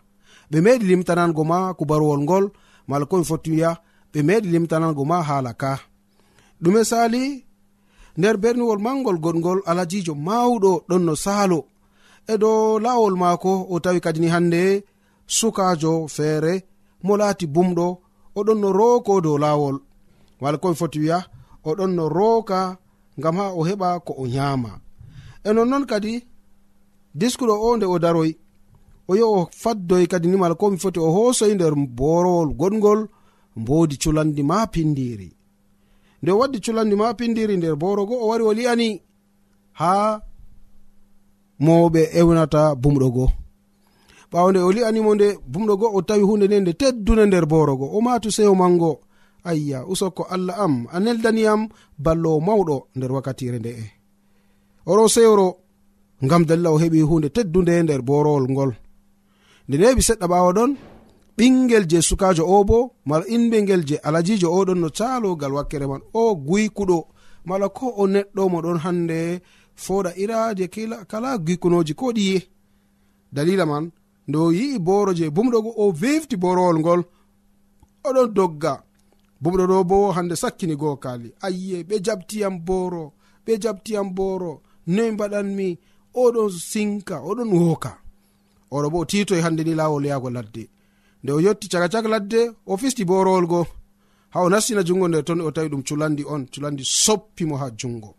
Ɓe 0.50 0.58
meɗi 0.64 0.84
limtanango 0.90 1.42
ma 1.50 1.58
kubaruwol 1.78 2.20
ngol 2.24 2.44
mala 2.88 3.04
komi 3.10 3.24
foti 3.30 3.50
wiya 3.54 3.70
ɓe 4.14 4.20
meɗi 4.28 4.48
limtanango 4.54 5.02
ma 5.10 5.16
haala 5.28 5.52
ka. 5.60 5.72
Ɗume 6.62 6.80
sali 6.90 7.22
nder 8.18 8.36
berniwol 8.42 8.80
mangol 8.86 9.18
goɗgol 9.24 9.60
alajijo 9.70 10.14
mawɗo 10.26 10.72
ɗon 10.88 11.02
no 11.06 11.14
saalo. 11.24 11.60
E 12.32 12.34
dow 12.42 12.78
laawol 12.84 13.14
maako 13.22 13.52
o 13.72 13.80
tawi 13.84 14.00
kadini 14.04 14.28
hannde 14.34 14.62
sukajo 15.36 15.92
feere 16.14 16.54
mo 17.04 17.12
laati 17.20 17.46
bumɗo 17.54 17.86
oɗon 18.38 18.58
no 18.62 18.68
rooko 18.78 19.12
dow 19.24 19.36
laawol. 19.44 19.76
Wala 20.42 20.56
komi 20.62 20.76
foti 20.80 20.98
wiya 21.02 21.18
oɗon 21.68 21.92
no 21.96 22.04
rooka 22.16 22.60
ngam 23.18 23.36
ha 23.40 23.46
o 23.58 23.60
heɓa 23.68 23.88
ko 24.06 24.12
o 24.22 24.24
nyaama. 24.34 24.70
E 25.44 25.50
nonnoon 25.54 25.84
kadi 25.90 26.12
diskuɗo 27.18 27.54
o 27.66 27.76
nde 27.76 27.86
o 27.94 27.96
daroy 28.04 28.30
o 29.10 29.12
yo 29.20 29.26
o 29.38 29.40
faddoy 29.62 30.04
kadi 30.12 30.26
ni 30.28 30.36
mala 30.36 30.54
komi 30.60 30.76
foti 30.82 30.98
o 31.06 31.08
hoosoy 31.16 31.52
nder 31.54 31.74
borowol 31.98 32.50
goɗgol 32.60 33.00
mbodi 33.56 33.96
culandi 34.02 34.42
ma 34.42 34.66
pindiri. 34.66 35.30
Nde 36.22 36.30
o 36.32 36.38
waddi 36.38 36.58
culandi 36.64 36.94
ma 36.96 37.14
pindiri 37.14 37.56
nder 37.56 37.76
boro 37.76 38.02
go 38.08 38.14
o 38.22 38.28
wari 38.30 38.44
o 38.44 38.52
li'ani 38.58 38.88
ha 39.80 40.20
mowɓe 41.64 42.02
ewnata 42.18 42.62
bumɗo 42.82 43.08
go. 43.16 43.26
Ɓawo 44.30 44.48
nde 44.50 44.58
o 44.58 44.70
li'animo 44.76 45.10
nde 45.14 45.26
bumɗo 45.52 45.74
go 45.80 45.86
o 45.96 46.02
tawi 46.08 46.22
hunde 46.28 46.46
nde 46.46 46.58
nde 46.60 46.72
teddunde 46.80 47.24
nder 47.26 47.46
boro 47.52 47.72
go. 47.80 47.86
O 47.96 48.00
matu 48.06 48.28
sewo 48.36 48.54
mango 48.54 48.92
ayya 49.44 49.78
usokko 49.92 50.22
allah 50.34 50.56
am 50.64 50.74
a 50.90 50.96
neldaniyam 51.04 51.60
ballowo 52.04 52.40
mawɗo 52.46 52.76
nder 52.96 53.12
wakkatire 53.14 53.58
nde'e 53.60 53.84
oɗo 54.90 55.04
sewro 55.14 55.46
ngam 56.24 56.42
dalla 56.48 56.68
o 56.74 56.78
heɓi 56.82 57.00
hunde 57.08 57.28
teddunde 57.36 57.82
nder 57.82 58.00
borowol 58.08 58.44
ngol. 58.52 58.72
Nde 59.68 59.76
neɓi 59.80 60.02
seɗɗa 60.08 60.26
ɓawo 60.32 60.50
ɗon 60.56 60.70
ɓingel 61.36 61.84
je 61.90 61.98
sukajo 62.02 62.44
o 62.46 62.64
bo 62.64 62.78
mala 63.08 63.24
inɓe 63.34 63.62
ngel 63.62 63.82
je 63.88 63.96
alajijo 64.06 64.48
oɗon 64.58 64.78
no 64.82 64.88
calogal 64.98 65.52
wakkere 65.56 65.86
man. 65.86 66.02
O 66.12 66.34
guykuɗo 66.36 66.98
mala 67.44 67.68
ko 67.68 67.86
o 67.96 68.06
neɗɗo 68.06 68.42
mo 68.52 68.58
ɗon 68.64 68.78
hande 68.84 69.18
foɗa 69.84 70.10
iraje 70.22 70.64
kala 71.10 71.38
guykunoji 71.38 71.94
ko 71.94 72.12
ɗiye 72.16 72.38
dalila 73.32 73.66
man 73.66 73.90
ndo 74.28 74.52
yi'i 74.52 74.78
boro 74.78 75.12
je 75.18 75.30
bumɗogo 75.30 75.70
o 75.76 75.92
vefti 75.92 76.36
borowol 76.36 76.78
ngol 76.78 77.02
oɗon 78.08 78.28
dogga. 78.36 78.74
Bumɗo 79.42 79.64
ɗo 79.70 79.84
bo 79.84 80.12
hande 80.16 80.34
sakkini 80.36 80.76
goo 80.76 80.96
kaali 80.96 81.28
ayye 81.46 81.82
ɓe 81.88 81.94
jabtiyam 82.06 82.54
boro 82.64 83.12
ɓe 83.44 83.52
jabtiyam 83.62 84.08
boro 84.14 84.62
noy 84.86 85.10
mbaɗanmi 85.10 85.78
oɗon 86.14 86.50
sinka 86.70 87.16
oɗon 87.28 87.50
woka 87.52 87.92
oɗo 88.70 88.90
bo 88.92 88.98
o 88.98 89.04
titoy 89.04 89.40
hande 89.44 89.62
ni 89.64 89.74
lawol 89.74 90.06
yahgo 90.06 90.30
ladde. 90.30 90.73
nde 91.24 91.32
o 91.32 91.40
yetti 91.40 91.68
caga 91.68 91.88
cak 91.88 92.06
ladde 92.12 92.40
o 92.66 92.76
fisti 92.76 93.04
bo 93.04 93.24
rowolgo 93.24 93.66
ha 94.32 94.38
o 94.44 94.48
nastina 94.48 94.82
jungo 94.84 95.08
nder 95.08 95.24
ton 95.24 95.40
o 95.40 95.50
tawi 95.50 95.68
ɗum 95.72 95.82
culandi 95.88 96.22
on 96.32 96.42
culandi 96.52 96.84
soppimo 96.84 97.56
ha 97.56 97.70
jungo 97.80 98.14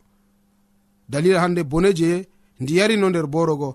dalila 1.09 1.39
hande 1.43 1.61
bone 1.63 1.89
je 1.99 2.09
ndi 2.61 2.77
yarino 2.77 3.09
nder 3.09 3.27
borogo 3.27 3.69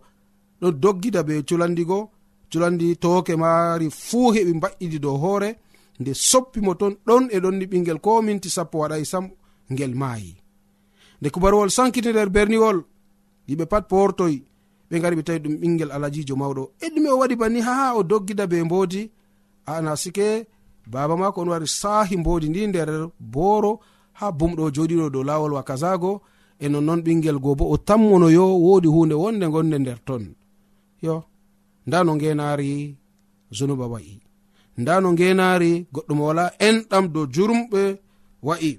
ɗo 0.61 0.69
doggida 0.83 1.23
be 1.23 1.43
culandigo 1.49 2.11
culandi 2.51 2.97
toke 2.97 3.37
mari 3.37 3.91
fuu 3.91 4.33
heɓi 4.35 4.53
mba'idi 4.55 4.99
dow 4.99 5.17
hoore. 5.17 5.51
Nde 6.01 6.15
soppimo 6.15 6.75
ton 6.75 6.95
ɗon 7.07 7.29
e 7.31 7.39
ɗonni 7.41 7.67
ɓingel 7.67 7.99
ko 8.01 8.23
minti 8.23 8.51
sappo 8.51 8.79
waɗai 8.79 9.05
sam 9.05 9.25
ngel 9.73 9.95
maayi. 9.95 10.37
Nde 11.21 11.29
kubaruwol 11.31 11.71
sankiti 11.71 12.11
nder 12.11 12.31
berniwol 12.31 12.79
yiɓe 13.49 13.65
pat 13.67 13.85
portoy 13.89 14.43
ɓe 14.91 14.97
gari 15.03 15.17
ɓe 15.17 15.23
tawi 15.23 15.39
ɗum 15.39 15.55
ɓingel 15.61 15.91
alajijo 15.93 16.35
mawɗo. 16.37 16.63
E 16.81 16.87
ɗume 16.95 17.09
o 17.15 17.19
waɗi 17.21 17.37
banni 17.37 17.61
ha 17.61 17.95
o 17.99 18.03
doggida 18.03 18.47
be 18.47 18.65
mboodi. 18.65 19.11
a 19.71 19.83
nasike 19.83 20.29
baba 20.93 21.17
mako 21.17 21.41
on 21.41 21.49
wari 21.53 21.69
sahi 21.81 22.17
mbodi 22.17 22.49
ndi 22.49 22.67
nder 22.67 22.91
boro 23.35 23.73
ha 24.19 24.27
bumɗo 24.39 24.65
joɗiɗo 24.75 25.07
dow 25.15 25.25
lawol 25.29 25.53
wa 25.53 25.59
wakazago 25.59 26.13
e 26.59 26.67
nonnon 26.69 27.01
ɓingel 27.05 27.39
go 27.45 27.55
bo 27.59 27.65
o 27.75 27.77
tammonoyo 27.89 28.45
wodi 28.65 28.89
hunde 28.95 29.15
wonde 29.23 29.47
gonde 29.55 29.77
nder 29.79 29.99
ton. 30.07 30.25
Yo 31.03 31.25
nda 31.87 32.05
no 32.05 32.13
ngenari 32.17 32.97
zunuba 33.57 33.87
wa'i. 33.93 34.21
Nda 34.81 35.01
no 35.01 35.09
ngenari 35.13 35.87
goɗɗo 35.95 36.13
mo 36.19 36.25
wala 36.29 36.45
enɗam 36.69 37.05
dow 37.15 37.27
jurumɓe 37.35 37.83
wa'i. 38.43 38.73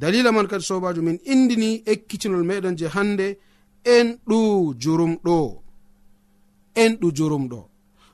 Dalila 0.00 0.32
man 0.32 0.46
kadi 0.50 0.64
sobajo 0.64 1.02
min 1.02 1.18
indini 1.32 1.82
ekkitinol 1.92 2.44
meɗen 2.48 2.76
je 2.78 2.86
hande 2.94 3.26
enɗu 3.96 4.38
jurumɗo. 4.82 5.36
Enɗu 6.82 7.08
jurumɗo. 7.16 7.60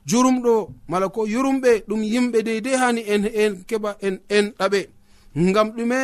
jurumɗo 0.09 0.53
mala 0.87 1.07
ko 1.15 1.21
yurumɓe 1.33 1.71
ɗum 1.87 2.01
yimɓe 2.13 2.39
deidei 2.47 2.77
hani 2.81 3.01
en 3.13 3.23
en 3.43 3.53
keɓa 3.69 3.91
en 4.07 4.15
enɗaɓe 4.37 4.81
ngam 5.47 5.67
ɗume 5.75 5.99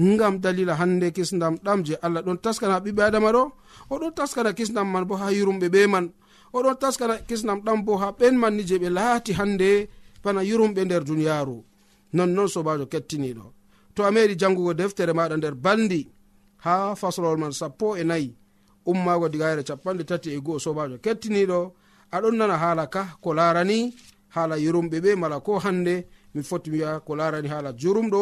ngam 0.00 0.34
dalila 0.40 0.74
hande 0.80 1.06
kisdam 1.16 1.54
ɗam 1.64 1.78
je 1.86 1.94
allah. 2.02 2.22
Ɗon 2.26 2.38
taskana 2.44 2.80
ɓiɓɓe 2.84 3.02
adama 3.08 3.30
ɗo 3.32 3.42
oɗon 3.90 4.12
taskana 4.16 4.52
kisdam 4.58 4.88
man 4.92 5.04
bo 5.08 5.14
ha 5.16 5.26
yurumɓe 5.32 5.68
ɓe 5.74 5.86
man. 5.92 6.06
Oɗon 6.52 6.76
taskana 6.80 7.14
kisdam 7.28 7.58
ɗam 7.64 7.84
bo 7.84 7.96
ha 7.96 8.08
ɓen 8.18 8.34
manni 8.42 8.62
je 8.68 8.76
ɓe 8.78 8.88
laati 8.96 9.32
hande 9.38 9.88
bana 10.22 10.40
yurumɓe 10.42 10.84
nder 10.84 11.04
duniyaru 11.04 11.56
nonnon 12.12 12.48
sobajo 12.48 12.86
kettiniɗo. 12.92 13.44
To 13.94 14.04
a 14.04 14.10
meɗi 14.10 14.34
jangugo 14.40 14.74
deftere 14.74 15.12
maɗa 15.12 15.36
nder 15.36 15.54
bandi 15.54 16.08
ha 16.64 16.94
faslowol 17.00 17.38
man 17.38 17.52
sappo 17.52 17.96
e 17.96 18.04
nayi. 18.04 18.34
Ummago 18.86 19.28
diga 19.28 19.62
capanɗe 19.62 20.04
tati 20.04 20.30
e 20.30 20.40
goho 20.40 20.58
sobajo 20.58 20.96
kettiniɗo 21.04 21.58
aɗon 22.16 22.36
nana 22.38 22.56
haala 22.62 22.84
ka 22.94 23.02
ko 23.22 23.30
larani 23.38 23.78
haala 24.34 24.54
yurumɓe 24.64 24.96
ɓe 25.04 25.10
mala 25.22 25.36
ko 25.46 25.58
hande 25.64 25.94
mi 26.34 26.40
foti 26.48 26.70
wiya 26.70 27.00
ko 27.06 27.12
larani 27.18 27.48
haala 27.52 27.70
jurumɗo 27.80 28.20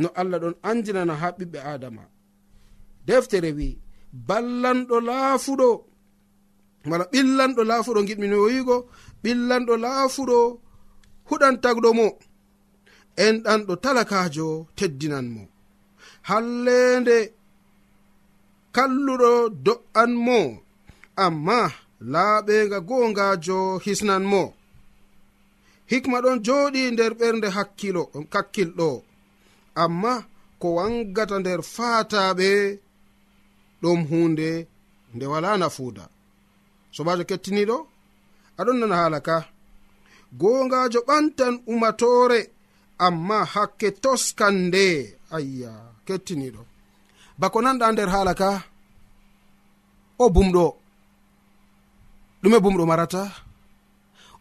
no 0.00 0.08
allah 0.20 0.38
ɗon 0.42 0.54
andinana 0.68 1.14
ha 1.20 1.28
ɓiɓɓe 1.38 1.58
adama 1.72 2.02
deftere 3.06 3.50
wi 3.58 3.68
ballanɗo 4.28 4.96
laafuɗo. 5.08 5.68
Mala 6.90 7.04
ɓillanɗo 7.12 7.62
laafuɗo 7.70 8.00
giɗmin 8.08 8.34
wiigo 8.44 8.76
ɓillanɗo 9.22 9.74
laafuɗo 9.84 10.38
huɗan 11.28 11.54
tagɗo 11.62 11.90
mo. 11.98 12.06
Enɗanɗo 13.24 13.72
talakajo 13.84 14.46
teddinan 14.76 15.26
mo 15.34 15.42
hallende 16.28 17.16
kalluɗo 18.74 19.30
do'an 19.66 20.10
mo 20.26 20.38
amma 21.24 21.58
laaɓega 22.00 22.78
goongajo 22.88 23.78
hisnan 23.84 24.24
mo. 24.32 24.42
Hikma 25.90 26.18
ɗon 26.24 26.38
jooɗi 26.46 26.82
nder 26.92 27.12
ɓernde 27.20 27.48
hakkilo 27.56 28.02
kakkilɗo. 28.32 28.88
Amma 29.82 30.12
ko 30.60 30.66
wangata 30.76 31.36
nder 31.38 31.60
faataɓe 31.74 32.48
ɗum 33.82 34.00
hunde 34.10 34.48
nde 35.14 35.24
wala 35.32 35.50
nafuuda. 35.60 36.04
Sobajo 36.94 37.24
kettiniɗo 37.30 37.76
aɗon 38.58 38.76
nana 38.80 38.96
haala 39.00 39.20
ka. 39.28 39.36
Goongajo 40.40 41.00
ɓantan 41.08 41.54
umatore 41.72 42.40
amma 43.06 43.38
hakke 43.52 43.88
toskan 44.02 44.56
nde. 44.68 44.84
Ayya 45.36 45.72
kettiniɗo 46.06 46.62
bako 47.40 47.58
nanɗa 47.64 47.86
nder 47.92 48.08
haala 48.14 48.34
ka? 48.40 48.50
O 50.18 50.26
bumɗo. 50.34 50.79
ɗume 52.42 52.58
bumɗo 52.64 52.84
marata. 52.90 53.22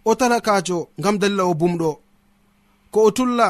O 0.09 0.12
talakajo 0.19 0.77
ngam 0.99 1.15
dalila 1.21 1.43
o 1.51 1.53
bumɗo. 1.59 1.91
Ko 2.91 2.99
o 3.07 3.12
tulla 3.17 3.49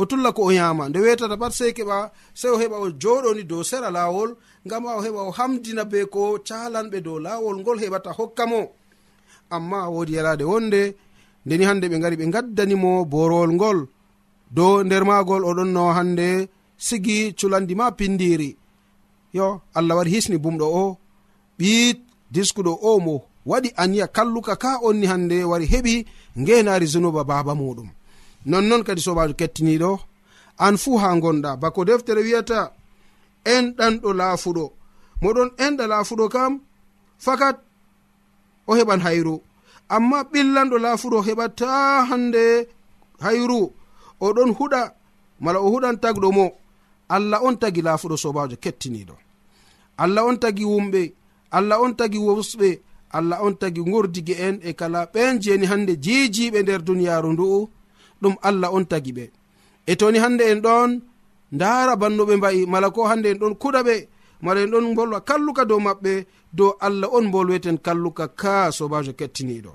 o 0.00 0.02
tulla 0.10 0.32
ko 0.36 0.42
o 0.48 0.50
yama 0.58 0.88
nde 0.88 0.98
wetata 1.04 1.36
pat 1.42 1.52
sey 1.58 1.72
keɓa 1.76 1.96
sey 2.40 2.50
o 2.54 2.56
heɓa 2.62 2.76
o 2.84 2.86
joɗoni 3.02 3.42
dow 3.50 3.62
sera 3.70 3.88
lawol 3.96 4.30
ngam 4.66 4.84
a 4.88 4.96
o 4.98 5.00
heɓa 5.04 5.20
o 5.28 5.30
hamdina 5.38 5.82
be 5.90 5.98
ko 6.14 6.20
calanɓe 6.48 6.98
dow 7.06 7.18
lawol 7.26 7.56
ngol 7.60 7.78
heɓata 7.82 8.10
hokka 8.18 8.44
mo. 8.50 8.60
Amma 9.54 9.78
wodi 9.94 10.12
yalade 10.16 10.44
wonde 10.50 10.82
ndeni 11.44 11.64
hande 11.68 11.86
ɓe 11.92 11.96
gari 12.02 12.16
ɓe 12.20 12.26
gaddanimo 12.34 12.90
borowol 13.12 13.50
ngol. 13.56 13.78
Dow 14.56 14.74
nder 14.84 15.04
magol 15.10 15.42
oɗon 15.50 15.70
no 15.76 15.82
hande 15.96 16.28
sigi 16.86 17.16
culandi 17.38 17.74
ma 17.80 17.86
pindiri. 17.98 18.50
Yo 19.36 19.46
allah 19.78 19.96
waɗi 19.98 20.10
hisni 20.14 20.36
bumɗo 20.44 20.66
o 20.82 20.84
ɓiit 21.58 21.98
diskuɗo 22.34 22.72
o 22.90 22.92
mo. 23.06 23.16
waɗi 23.46 23.68
aniya 23.82 24.06
kalluka 24.16 24.56
ka 24.62 24.70
onni 24.86 25.06
hande 25.06 25.44
wari 25.44 25.66
heɓi 25.72 25.94
ngenari 26.40 26.86
zunuba 26.92 27.24
baba 27.24 27.52
muɗum. 27.60 27.88
Nonnon 28.50 28.82
kadi 28.86 29.00
sobajo 29.06 29.34
kettiniɗo 29.40 29.90
an 30.58 30.74
fuu 30.82 30.96
ha 31.02 31.08
gonɗa 31.22 31.50
bako 31.62 31.80
deftere 31.88 32.20
wiyata 32.26 32.58
enɗanɗo 33.54 34.08
laafuɗo. 34.20 34.64
Moɗon 35.22 35.48
enɗa 35.64 35.84
laafuɗo 35.92 36.24
kam 36.34 36.52
fakat 37.24 37.56
o 38.66 38.72
heɓan 38.78 39.00
hayru. 39.06 39.34
Amma 39.94 40.18
ɓillanɗo 40.32 40.76
laafuɗo 40.84 41.18
heɓata 41.26 41.68
hande 42.08 42.42
hayru. 43.24 43.60
Oɗon 44.26 44.50
huɗa 44.58 44.80
mala 45.44 45.58
o 45.60 45.68
huɗan 45.72 45.96
tagɗo 46.02 46.28
mo. 46.36 46.46
Allah 47.14 47.40
on 47.46 47.56
tagi 47.62 47.82
laafuɗo 47.86 48.16
sobajo 48.22 48.56
kettiniɗo. 48.64 49.14
Allah 50.02 50.22
on 50.28 50.36
tagi 50.42 50.64
wumɓe. 50.64 51.02
Allah 51.56 51.78
on 51.84 51.92
tagi 51.98 52.18
wosɓe. 52.26 52.68
allah 53.12 53.38
on 53.44 53.54
tagi 53.60 53.80
gurdigi 53.82 54.34
en 54.46 54.56
e 54.62 54.72
kala 54.80 55.00
ɓen 55.14 55.40
jeni 55.42 55.66
hande 55.66 55.92
jijiɓe 56.04 56.58
nder 56.62 56.80
duniyaru 56.86 57.32
ndu'u 57.32 57.68
ɗum 58.22 58.34
allah 58.48 58.68
on 58.76 58.84
tagi 58.90 59.12
ɓe. 59.16 59.24
E 59.86 59.92
toni 60.00 60.18
hande 60.24 60.42
en 60.52 60.60
ɗon 60.66 60.90
ndara 61.54 61.96
bannuɓe 62.00 62.34
mba'i 62.36 62.60
mala 62.72 62.88
ko 62.94 63.00
hande 63.10 63.26
en 63.32 63.38
ɗon 63.42 63.54
kuɗa 63.62 63.80
ɓe 63.88 63.94
mala 64.44 64.60
en 64.64 64.70
ɗon 64.72 64.94
bolwa 64.96 65.18
kalluka 65.28 65.62
dow 65.70 65.80
maɓɓe 65.86 66.12
dow 66.58 66.70
allah 66.86 67.08
on 67.16 67.26
bolweten 67.32 67.78
kalluka 67.86 68.24
ka 68.40 68.54
sobajo 68.76 69.12
kettiniɗo 69.18 69.72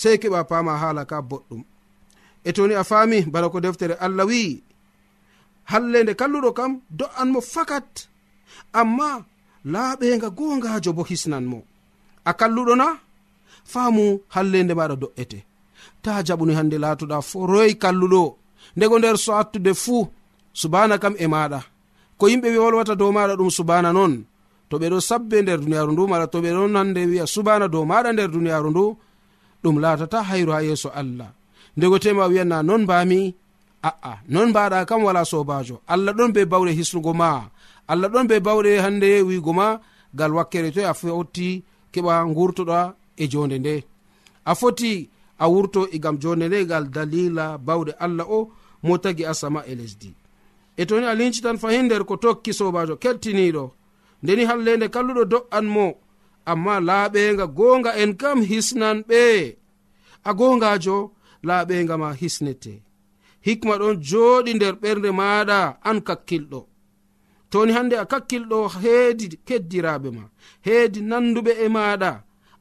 sey 0.00 0.16
keɓa 0.22 0.40
pama 0.50 0.72
hala 0.82 1.02
ka 1.10 1.16
boɗɗum. 1.30 1.62
E 2.44 2.50
toni 2.56 2.74
a 2.74 2.84
faami 2.90 3.18
bana 3.32 3.48
ko 3.52 3.58
deftere 3.60 3.94
allah 4.04 4.24
wi'i 4.30 4.62
hallende 5.70 6.12
kalluɗo 6.20 6.50
kam 6.58 6.72
do'an 6.98 7.28
mo 7.32 7.40
fakat. 7.40 7.90
Amma 8.80 9.24
laaɓenga 9.72 10.28
gongajo 10.38 10.92
bo 10.96 11.02
hisnan 11.10 11.44
mo. 11.52 11.58
a 12.28 12.32
kalluɗo 12.40 12.74
na? 12.80 12.86
Faamu 13.72 14.04
hallende 14.34 14.74
maɗa 14.78 14.96
do'ete. 15.02 15.38
Ta 16.02 16.10
jaɓuni 16.26 16.52
hande 16.58 16.76
latuɗa 16.84 17.16
foroyi 17.30 17.72
kalluɗo. 17.82 18.22
Ndego 18.76 18.96
nder 18.98 19.16
so 19.24 19.30
attude 19.40 19.72
fuu 19.82 20.00
subana 20.60 20.94
kam 21.02 21.14
e 21.18 21.26
maɗa 21.34 21.60
ko 22.18 22.24
yimɓe 22.30 22.48
wi 22.52 22.58
wolwata 22.64 22.94
dow 23.00 23.10
maɗa 23.16 23.34
ɗum 23.38 23.50
subana 23.58 23.90
non. 23.96 24.12
To 24.68 24.74
ɓe 24.80 24.86
ɗo 24.92 24.98
sabbe 25.08 25.36
nder 25.42 25.58
duniyaru 25.62 25.90
ndu 25.92 26.02
mala 26.10 26.26
to 26.32 26.38
ɓe 26.44 26.50
ɗon 26.56 26.76
hande 26.78 27.00
wi'a 27.10 27.26
subana 27.34 27.66
dow 27.74 27.84
maɗa 27.90 28.10
nder 28.12 28.28
duniyaru 28.34 28.68
ndu 28.72 28.84
ɗum 29.62 29.76
latata 29.82 30.18
hayru 30.28 30.52
ha 30.54 30.60
yeeso 30.66 30.88
allah. 31.00 31.30
Ndego 31.76 31.96
tema 32.02 32.24
wiyanna 32.30 32.58
non 32.68 32.82
mbami 32.86 33.20
a'a 33.88 34.12
non 34.32 34.48
mbaɗa 34.52 34.78
kam 34.88 35.00
wala 35.06 35.22
sobajo 35.32 35.76
allah 35.92 36.12
ɗon 36.18 36.30
be 36.34 36.40
bawɗe 36.52 36.70
hisnugo 36.78 37.12
ma. 37.20 37.30
Allah 37.90 38.08
ɗon 38.12 38.26
be 38.30 38.36
bawɗe 38.46 38.70
hande 38.84 39.08
wigo 39.28 39.52
ma. 39.52 39.66
Gal 40.18 40.32
wakkere 40.36 40.70
toy 40.74 40.84
a 40.84 40.94
fotti 41.00 41.62
keɓa 41.92 42.14
gurtoɗa 42.36 42.94
e 43.16 43.24
jonde 43.32 43.58
nde. 43.58 43.74
A 44.44 44.52
foti 44.54 44.92
a 45.38 45.44
wurto 45.52 45.80
egam 45.94 46.16
jonde 46.22 46.46
nde 46.48 46.66
gal 46.70 46.84
dalila 46.94 47.58
bawɗe 47.66 47.92
allah 48.04 48.26
o 48.38 48.40
mo 48.82 48.98
tagi 48.98 49.24
asama 49.32 49.60
e 49.66 49.74
lesdi. 49.74 50.10
E 50.76 50.82
toni 50.86 51.06
a 51.06 51.14
lincitan 51.14 51.58
fahin 51.62 51.84
nder 51.86 52.04
ko 52.08 52.14
tokki 52.16 52.52
sobajo 52.58 52.94
kettiniɗo 53.02 53.64
ndeni 54.22 54.42
hallende 54.50 54.86
kalluɗo 54.94 55.24
do'an 55.32 55.66
mo 55.74 55.86
amma 56.50 56.74
laaɓenga 56.88 57.46
gonga 57.58 57.90
en 58.02 58.12
kam 58.20 58.38
hisnan 58.50 58.98
ɓe. 59.08 59.56
A 60.28 60.30
gongajo 60.38 60.96
laaɓenga 61.46 61.94
ma 62.02 62.08
hisnete. 62.20 62.74
Hikma 63.46 63.74
ɗon 63.80 63.96
joɗi 64.08 64.52
nder 64.54 64.74
ɓernde 64.82 65.10
maɗa 65.20 65.58
an 65.88 65.98
kakkilɗo. 66.06 66.60
toni 67.50 67.72
hande 67.76 67.94
a 67.98 68.04
kakkilɗo 68.12 68.58
heedi 68.82 69.26
keddiraɓe 69.46 70.08
ma 70.16 70.24
heedi 70.66 71.00
nanduɓe 71.10 71.52
e 71.64 71.66
maɗa 71.76 72.10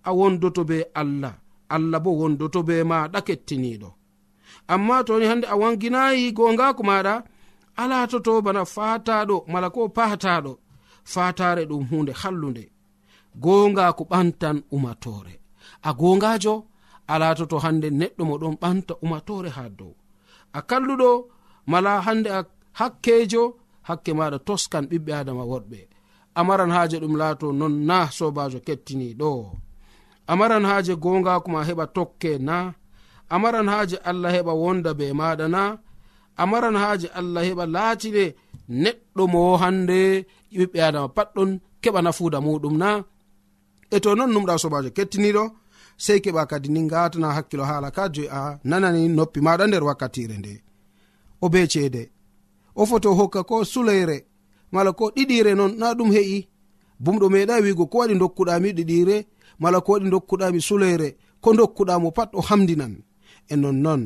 a 0.08 0.10
wondoto 0.18 0.62
be 0.70 0.78
allah. 1.02 1.34
Allah 1.76 2.00
bo 2.04 2.12
wondoto 2.22 2.60
be 2.68 2.76
maɗa 2.92 3.20
kettiniɗo 3.28 3.90
amma 4.74 4.96
toni 5.08 5.26
hande 5.32 5.46
a 5.54 5.56
wanginayi 5.62 6.32
gongako 6.38 6.84
maɗa 6.90 7.14
alatoto 7.82 8.42
bana 8.46 8.62
fataɗo 8.76 9.36
mala 9.52 9.70
ko 9.76 9.80
pataɗo 9.98 10.54
fatare 11.14 11.64
ɗum 11.70 11.84
hunde 11.90 12.12
hallunde. 12.22 12.64
Gongako 13.44 14.04
ɓantan 14.12 14.58
umatore 14.76 15.34
a 15.88 15.94
gongajo 16.00 16.56
alatoto 17.14 17.58
hande 17.64 17.88
neɗɗo 18.00 18.24
mo 18.30 18.36
ɗon 18.42 18.56
ɓanta 18.62 18.94
umatore 19.04 19.50
ha 19.58 19.64
dow. 19.70 19.94
A 20.58 20.60
kalluɗo 20.70 21.10
mala 21.72 22.02
hande 22.06 22.30
a 22.38 22.40
hakkejo 22.80 23.44
hakke 23.88 24.12
maɗa 24.20 24.38
toskan 24.48 24.86
ɓiɓɓe 24.92 25.12
adama 25.22 25.44
woɗɓe 25.52 25.80
amaran 26.40 26.72
haaje 26.76 26.98
ɗum 27.04 27.16
laato 27.22 27.48
non 27.60 27.74
na 27.90 27.98
sobajo 28.18 28.60
kettiniɗo 28.68 29.32
amaran 30.32 30.66
haaje 30.70 30.94
gongakoma 31.04 31.60
heɓa 31.68 31.86
tokke 31.96 32.32
na. 32.48 32.58
Amaran 33.36 33.68
haaje 33.74 33.98
allah 34.10 34.32
heɓa 34.36 34.54
wonda 34.62 34.92
be 35.00 35.06
maɗa 35.20 35.46
na. 35.56 35.62
Amaran 36.42 36.76
haaje 36.82 37.08
allah 37.20 37.44
heɓa 37.48 37.66
laatine 37.76 38.26
neɗɗo 38.84 39.24
mo 39.34 39.42
hande 39.62 40.00
ɓiɓɓe 40.58 40.80
adama 40.88 41.08
patɗon 41.18 41.52
keɓa 41.84 42.00
nafuuda 42.06 42.40
muɗum 42.46 42.76
na. 42.82 42.90
E 43.96 43.98
to 44.04 44.10
non 44.16 44.32
numɗa 44.34 44.54
sobajo 44.64 44.90
kettiniɗo 44.98 45.44
sei 46.06 46.20
keɓa 46.24 46.44
kadi 46.52 46.70
ni 46.70 46.82
gatana 46.92 47.28
hakkilo 47.38 47.64
haala 47.70 47.90
ka 47.96 48.04
joi 48.14 48.28
a 48.40 48.42
nanani 48.70 49.02
noppi 49.18 49.40
maɗa 49.48 49.64
nder 49.68 49.84
wakkatire 49.88 50.36
nde. 50.40 50.54
O 51.44 51.50
be 51.54 51.60
ceede. 51.72 52.04
o 52.80 52.84
foto 52.90 53.10
hokka 53.20 53.42
ko 53.50 53.56
suleyre 53.74 54.18
mala 54.74 54.92
ko 55.00 55.06
ɗiɗire 55.16 55.52
non 55.60 55.72
na 55.80 55.88
ɗum 55.98 56.10
heƴi 56.16 56.40
bumɗo 57.04 57.26
meeɗa 57.34 57.56
wigo 57.64 57.84
ko 57.92 57.96
waɗi 58.02 58.16
dokkuɗami 58.22 58.70
ɗiɗire 58.78 59.18
mala 59.62 59.78
ko 59.86 59.90
waɗi 59.94 60.10
dokkuɗami 60.14 60.60
suleyre 60.68 61.08
ko 61.44 61.50
dokkuɗamo 61.60 62.08
pat 62.18 62.30
o 62.34 62.42
hamdinan 62.48 62.94
e 63.50 63.56
nonnon 63.62 64.04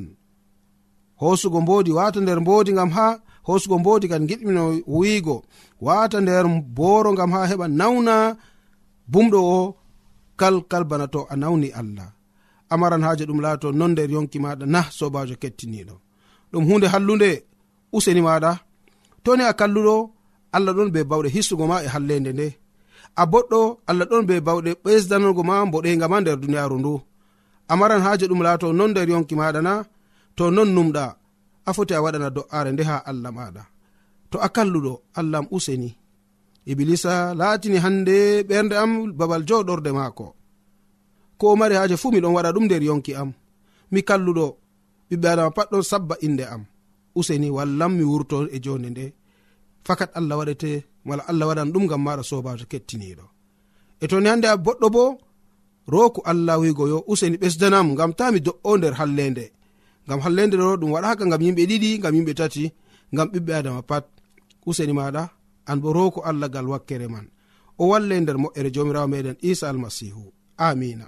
hosugo 1.22 1.62
mbodi 1.62 1.92
wata 1.98 2.20
nder 2.22 2.40
mbodi 2.42 2.72
gam 2.78 2.90
ha 2.98 3.08
hosugo 3.48 3.76
mbodi 3.80 4.06
kan 4.12 4.24
giɗmino 4.30 4.64
wiigo 4.88 5.38
wata 5.82 6.18
nder 6.22 6.46
booro 6.78 7.12
gam 7.14 7.32
ha 7.36 7.40
heɓa 7.50 7.68
nawna. 7.80 8.16
Bumɗo 9.12 9.40
o 9.58 9.76
kalkal 10.40 10.84
bana 10.90 11.08
to 11.14 11.20
a 11.30 11.36
nawni 11.42 11.70
allah. 11.80 12.10
Amaran 12.74 13.04
haaje 13.06 13.24
ɗum 13.30 13.40
laato 13.46 13.68
non 13.80 13.92
nder 13.92 14.10
yonki 14.16 14.38
maɗa 14.44 14.66
na 14.74 14.80
sobajo 14.98 15.36
kettiniɗo 15.42 15.96
ɗum 16.52 16.64
hunde 16.70 16.88
hallunde 16.94 17.30
useni 17.96 18.22
maɗa. 18.28 18.52
Toni 19.24 19.44
a 19.44 19.54
kalluɗo 19.60 19.96
allah 20.56 20.74
ɗon 20.78 20.90
be 20.94 21.00
bawɗe 21.10 21.30
hissugo 21.36 21.66
ma 21.72 21.78
e 21.86 21.88
hallende 21.94 22.32
nde. 22.34 22.48
A 23.16 23.24
boɗɗo 23.32 23.60
allah 23.90 24.06
ɗon 24.10 24.24
be 24.30 24.36
bawɗe 24.48 24.72
ɓesdanogo 24.84 25.42
ma 25.50 25.56
boɗega 25.72 26.06
ma 26.12 26.18
nder 26.22 26.38
duniyaru 26.42 26.78
ndu. 26.80 26.94
A 27.72 27.74
maran 27.80 28.02
haaje 28.06 28.26
ɗum 28.30 28.42
laato 28.46 28.68
non 28.78 28.92
nder 28.92 29.08
yonki 29.12 29.36
maɗa 29.40 29.62
na 29.68 29.74
to 30.36 30.44
non 30.56 30.70
numɗa. 30.76 31.06
A 31.68 31.74
foti 31.76 31.94
a 31.94 32.02
waɗana 32.04 32.30
do'are 32.36 32.70
nde 32.72 32.84
ha 32.90 32.96
allah 33.10 33.32
maɗa. 33.38 33.64
To 34.32 34.38
a 34.40 34.48
kalluɗo 34.56 34.94
allahm 35.20 35.46
useni. 35.56 35.90
Iblisa 36.72 37.14
laatini 37.40 37.78
hande 37.84 38.16
ɓernde 38.50 38.76
am 38.84 38.92
babal 39.18 39.42
joɗorde 39.48 39.92
maako. 39.98 40.26
Ko 41.40 41.46
o 41.52 41.56
mari 41.60 41.76
haaje 41.76 41.96
fuu 42.02 42.12
miɗon 42.14 42.34
waɗa 42.36 42.54
ɗum 42.56 42.66
nder 42.66 42.84
yonki 42.90 43.12
am. 43.22 43.30
Mi 43.92 44.00
kalluɗo 44.10 44.46
ɓiɓɓe 45.10 45.28
adama 45.34 45.52
pat 45.58 45.68
ɗon 45.72 45.84
sabba 45.90 46.16
inde 46.28 46.44
am. 46.56 46.64
useni 47.20 47.48
wallam 47.58 47.92
mi 47.98 48.04
wurto 48.12 48.38
e 48.56 48.58
jonde 48.66 48.90
nde 48.90 49.06
fakat 49.88 50.12
allah 50.20 50.36
waɗete 50.40 50.72
mala 51.08 51.24
allah 51.30 51.46
waɗan 51.50 51.70
ɗum 51.74 51.86
gam 51.90 52.02
maɗa 52.06 52.24
sobajo 52.30 52.66
kettiniɗo. 52.72 53.26
E 54.04 54.06
toni 54.10 54.28
hande 54.30 54.48
a 54.48 54.58
boɗɗo 54.66 54.88
bo 54.96 55.04
roku 55.94 56.20
allah 56.32 56.56
wigo 56.62 56.84
yo 56.92 56.98
useni 57.12 57.38
ɓesdanam 57.42 57.88
gam 57.98 58.12
ta 58.18 58.26
mi 58.34 58.40
do'o 58.48 58.72
nder 58.78 58.94
hallende. 59.00 59.46
Gam 60.08 60.20
hallende 60.26 60.56
ɗo 60.62 60.78
ɗum 60.82 60.92
waɗaka 60.96 61.24
gam 61.32 61.42
yimɓe 61.46 61.64
ɗiɗi 61.70 61.90
gam 62.04 62.14
yimɓe 62.16 62.34
tati 62.40 62.64
gam 63.16 63.28
ɓiɓɓe 63.34 63.52
adama 63.60 63.82
pat 63.90 64.06
useni 64.70 64.94
maɗa 65.00 65.24
an 65.70 65.78
bo 65.82 65.90
roko 65.98 66.20
allah 66.30 66.50
gal 66.54 66.68
wakkere 66.72 67.08
man. 67.14 67.26
O 67.82 67.84
walle 67.92 68.16
nder 68.22 68.38
moƴƴere 68.44 68.70
jomirawo 68.76 69.08
meɗen 69.14 69.38
isa 69.42 69.70
almasihu. 69.70 70.24
Amina. 70.58 71.08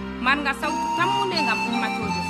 marga 0.25 0.53
sawtu 0.61 0.85
tammude 0.97 1.37
gam 1.47 1.59
ummatoje 1.69 2.21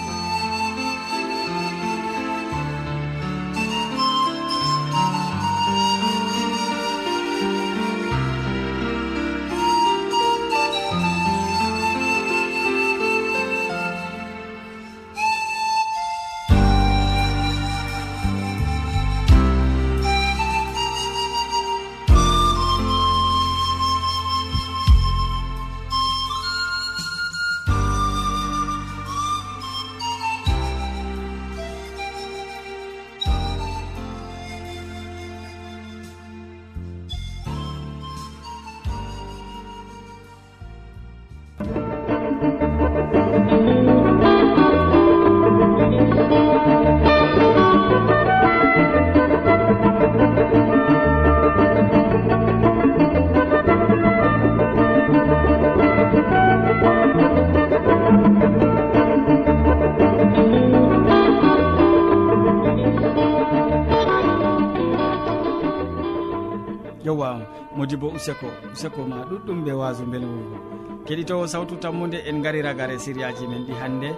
useko 68.22 68.48
useko 68.74 69.02
ma 69.10 69.26
ɗuɗɗum 69.30 69.60
ɓe 69.66 69.72
waso 69.82 70.04
belgol 70.06 70.38
ngol 70.46 70.62
keɗitowo 71.08 71.48
sawtu 71.48 71.76
tammude 71.82 72.18
en 72.30 72.38
gari 72.44 72.62
ragare 72.62 72.96
sériyaji 73.00 73.48
men 73.50 73.66
ɗi 73.68 73.74
hannde 73.82 74.10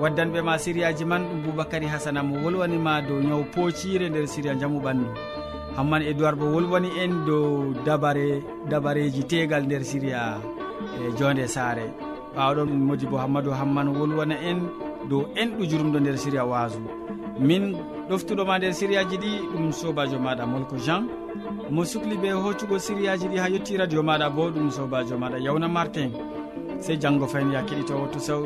waddanɓe 0.00 0.40
ma 0.42 0.54
sériyaji 0.58 1.04
man 1.04 1.22
ɗum 1.28 1.40
boubacary 1.44 1.86
hasana 1.86 2.22
mo 2.22 2.34
wolwanima 2.44 3.02
dow 3.08 3.20
ñaw 3.20 3.42
poocire 3.54 4.08
nder 4.08 4.26
séria 4.26 4.54
jaamu 4.60 4.80
ɓandu. 4.80 5.06
Hamman 5.76 6.02
edoird 6.02 6.36
bo 6.38 6.46
wolwani 6.54 6.88
en 7.02 7.12
dow 7.26 7.74
dabare 7.86 8.42
dabareji 8.70 9.22
tegal 9.30 9.62
nder 9.66 9.84
séria 9.84 10.40
e 11.00 11.12
jonde 11.18 11.46
saare. 11.46 11.86
Ɓawɗon 12.34 12.70
modi 12.86 13.06
bo 13.06 13.16
hammadou 13.18 13.52
hamman 13.52 13.88
wolwana 13.98 14.34
en 14.50 14.58
dow 15.10 15.22
enɗu 15.36 15.62
jurumɗo 15.70 15.98
nder 16.00 16.16
séria 16.18 16.44
waso 16.44 16.80
min 17.38 17.76
ɗoftuɗoma 18.12 18.58
nder 18.58 18.72
sériyaji 18.78 19.16
ɗi 19.22 19.30
ɗum 19.52 19.72
sobajo 19.72 20.18
maɗa 20.24 20.44
molko 20.52 20.76
jean. 20.84 21.02
Mo 21.74 21.82
sukli 21.84 22.16
ɓe 22.22 22.28
hoccugo 22.44 22.76
sériyaji 22.78 23.26
ɗi 23.32 23.38
ha 23.42 23.48
yetti 23.48 23.76
radio 23.80 24.02
maɗa 24.02 24.26
bo 24.36 24.50
ɗum 24.54 24.68
sobajo 24.70 25.16
maɗa 25.22 25.38
yawna 25.46 25.68
martin. 25.68 26.10
Sey 26.84 26.96
janggo 27.00 27.26
fayin 27.26 27.52
ya 27.52 27.62
keɗitowo 27.62 28.10
to 28.12 28.20
so 28.20 28.44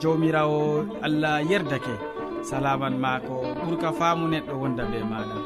jawmirawo 0.00 0.86
allah 1.02 1.42
yerdake. 1.50 1.94
Salaman 2.42 2.94
ma 3.00 3.18
ko 3.20 3.42
ɓuurka 3.64 3.90
faamu 3.92 4.28
neɗɗo 4.28 4.54
wonda 4.60 4.84
be 4.90 4.98
maɗa. 5.02 5.36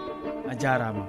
A 0.51 0.55
jarama. 0.55 1.05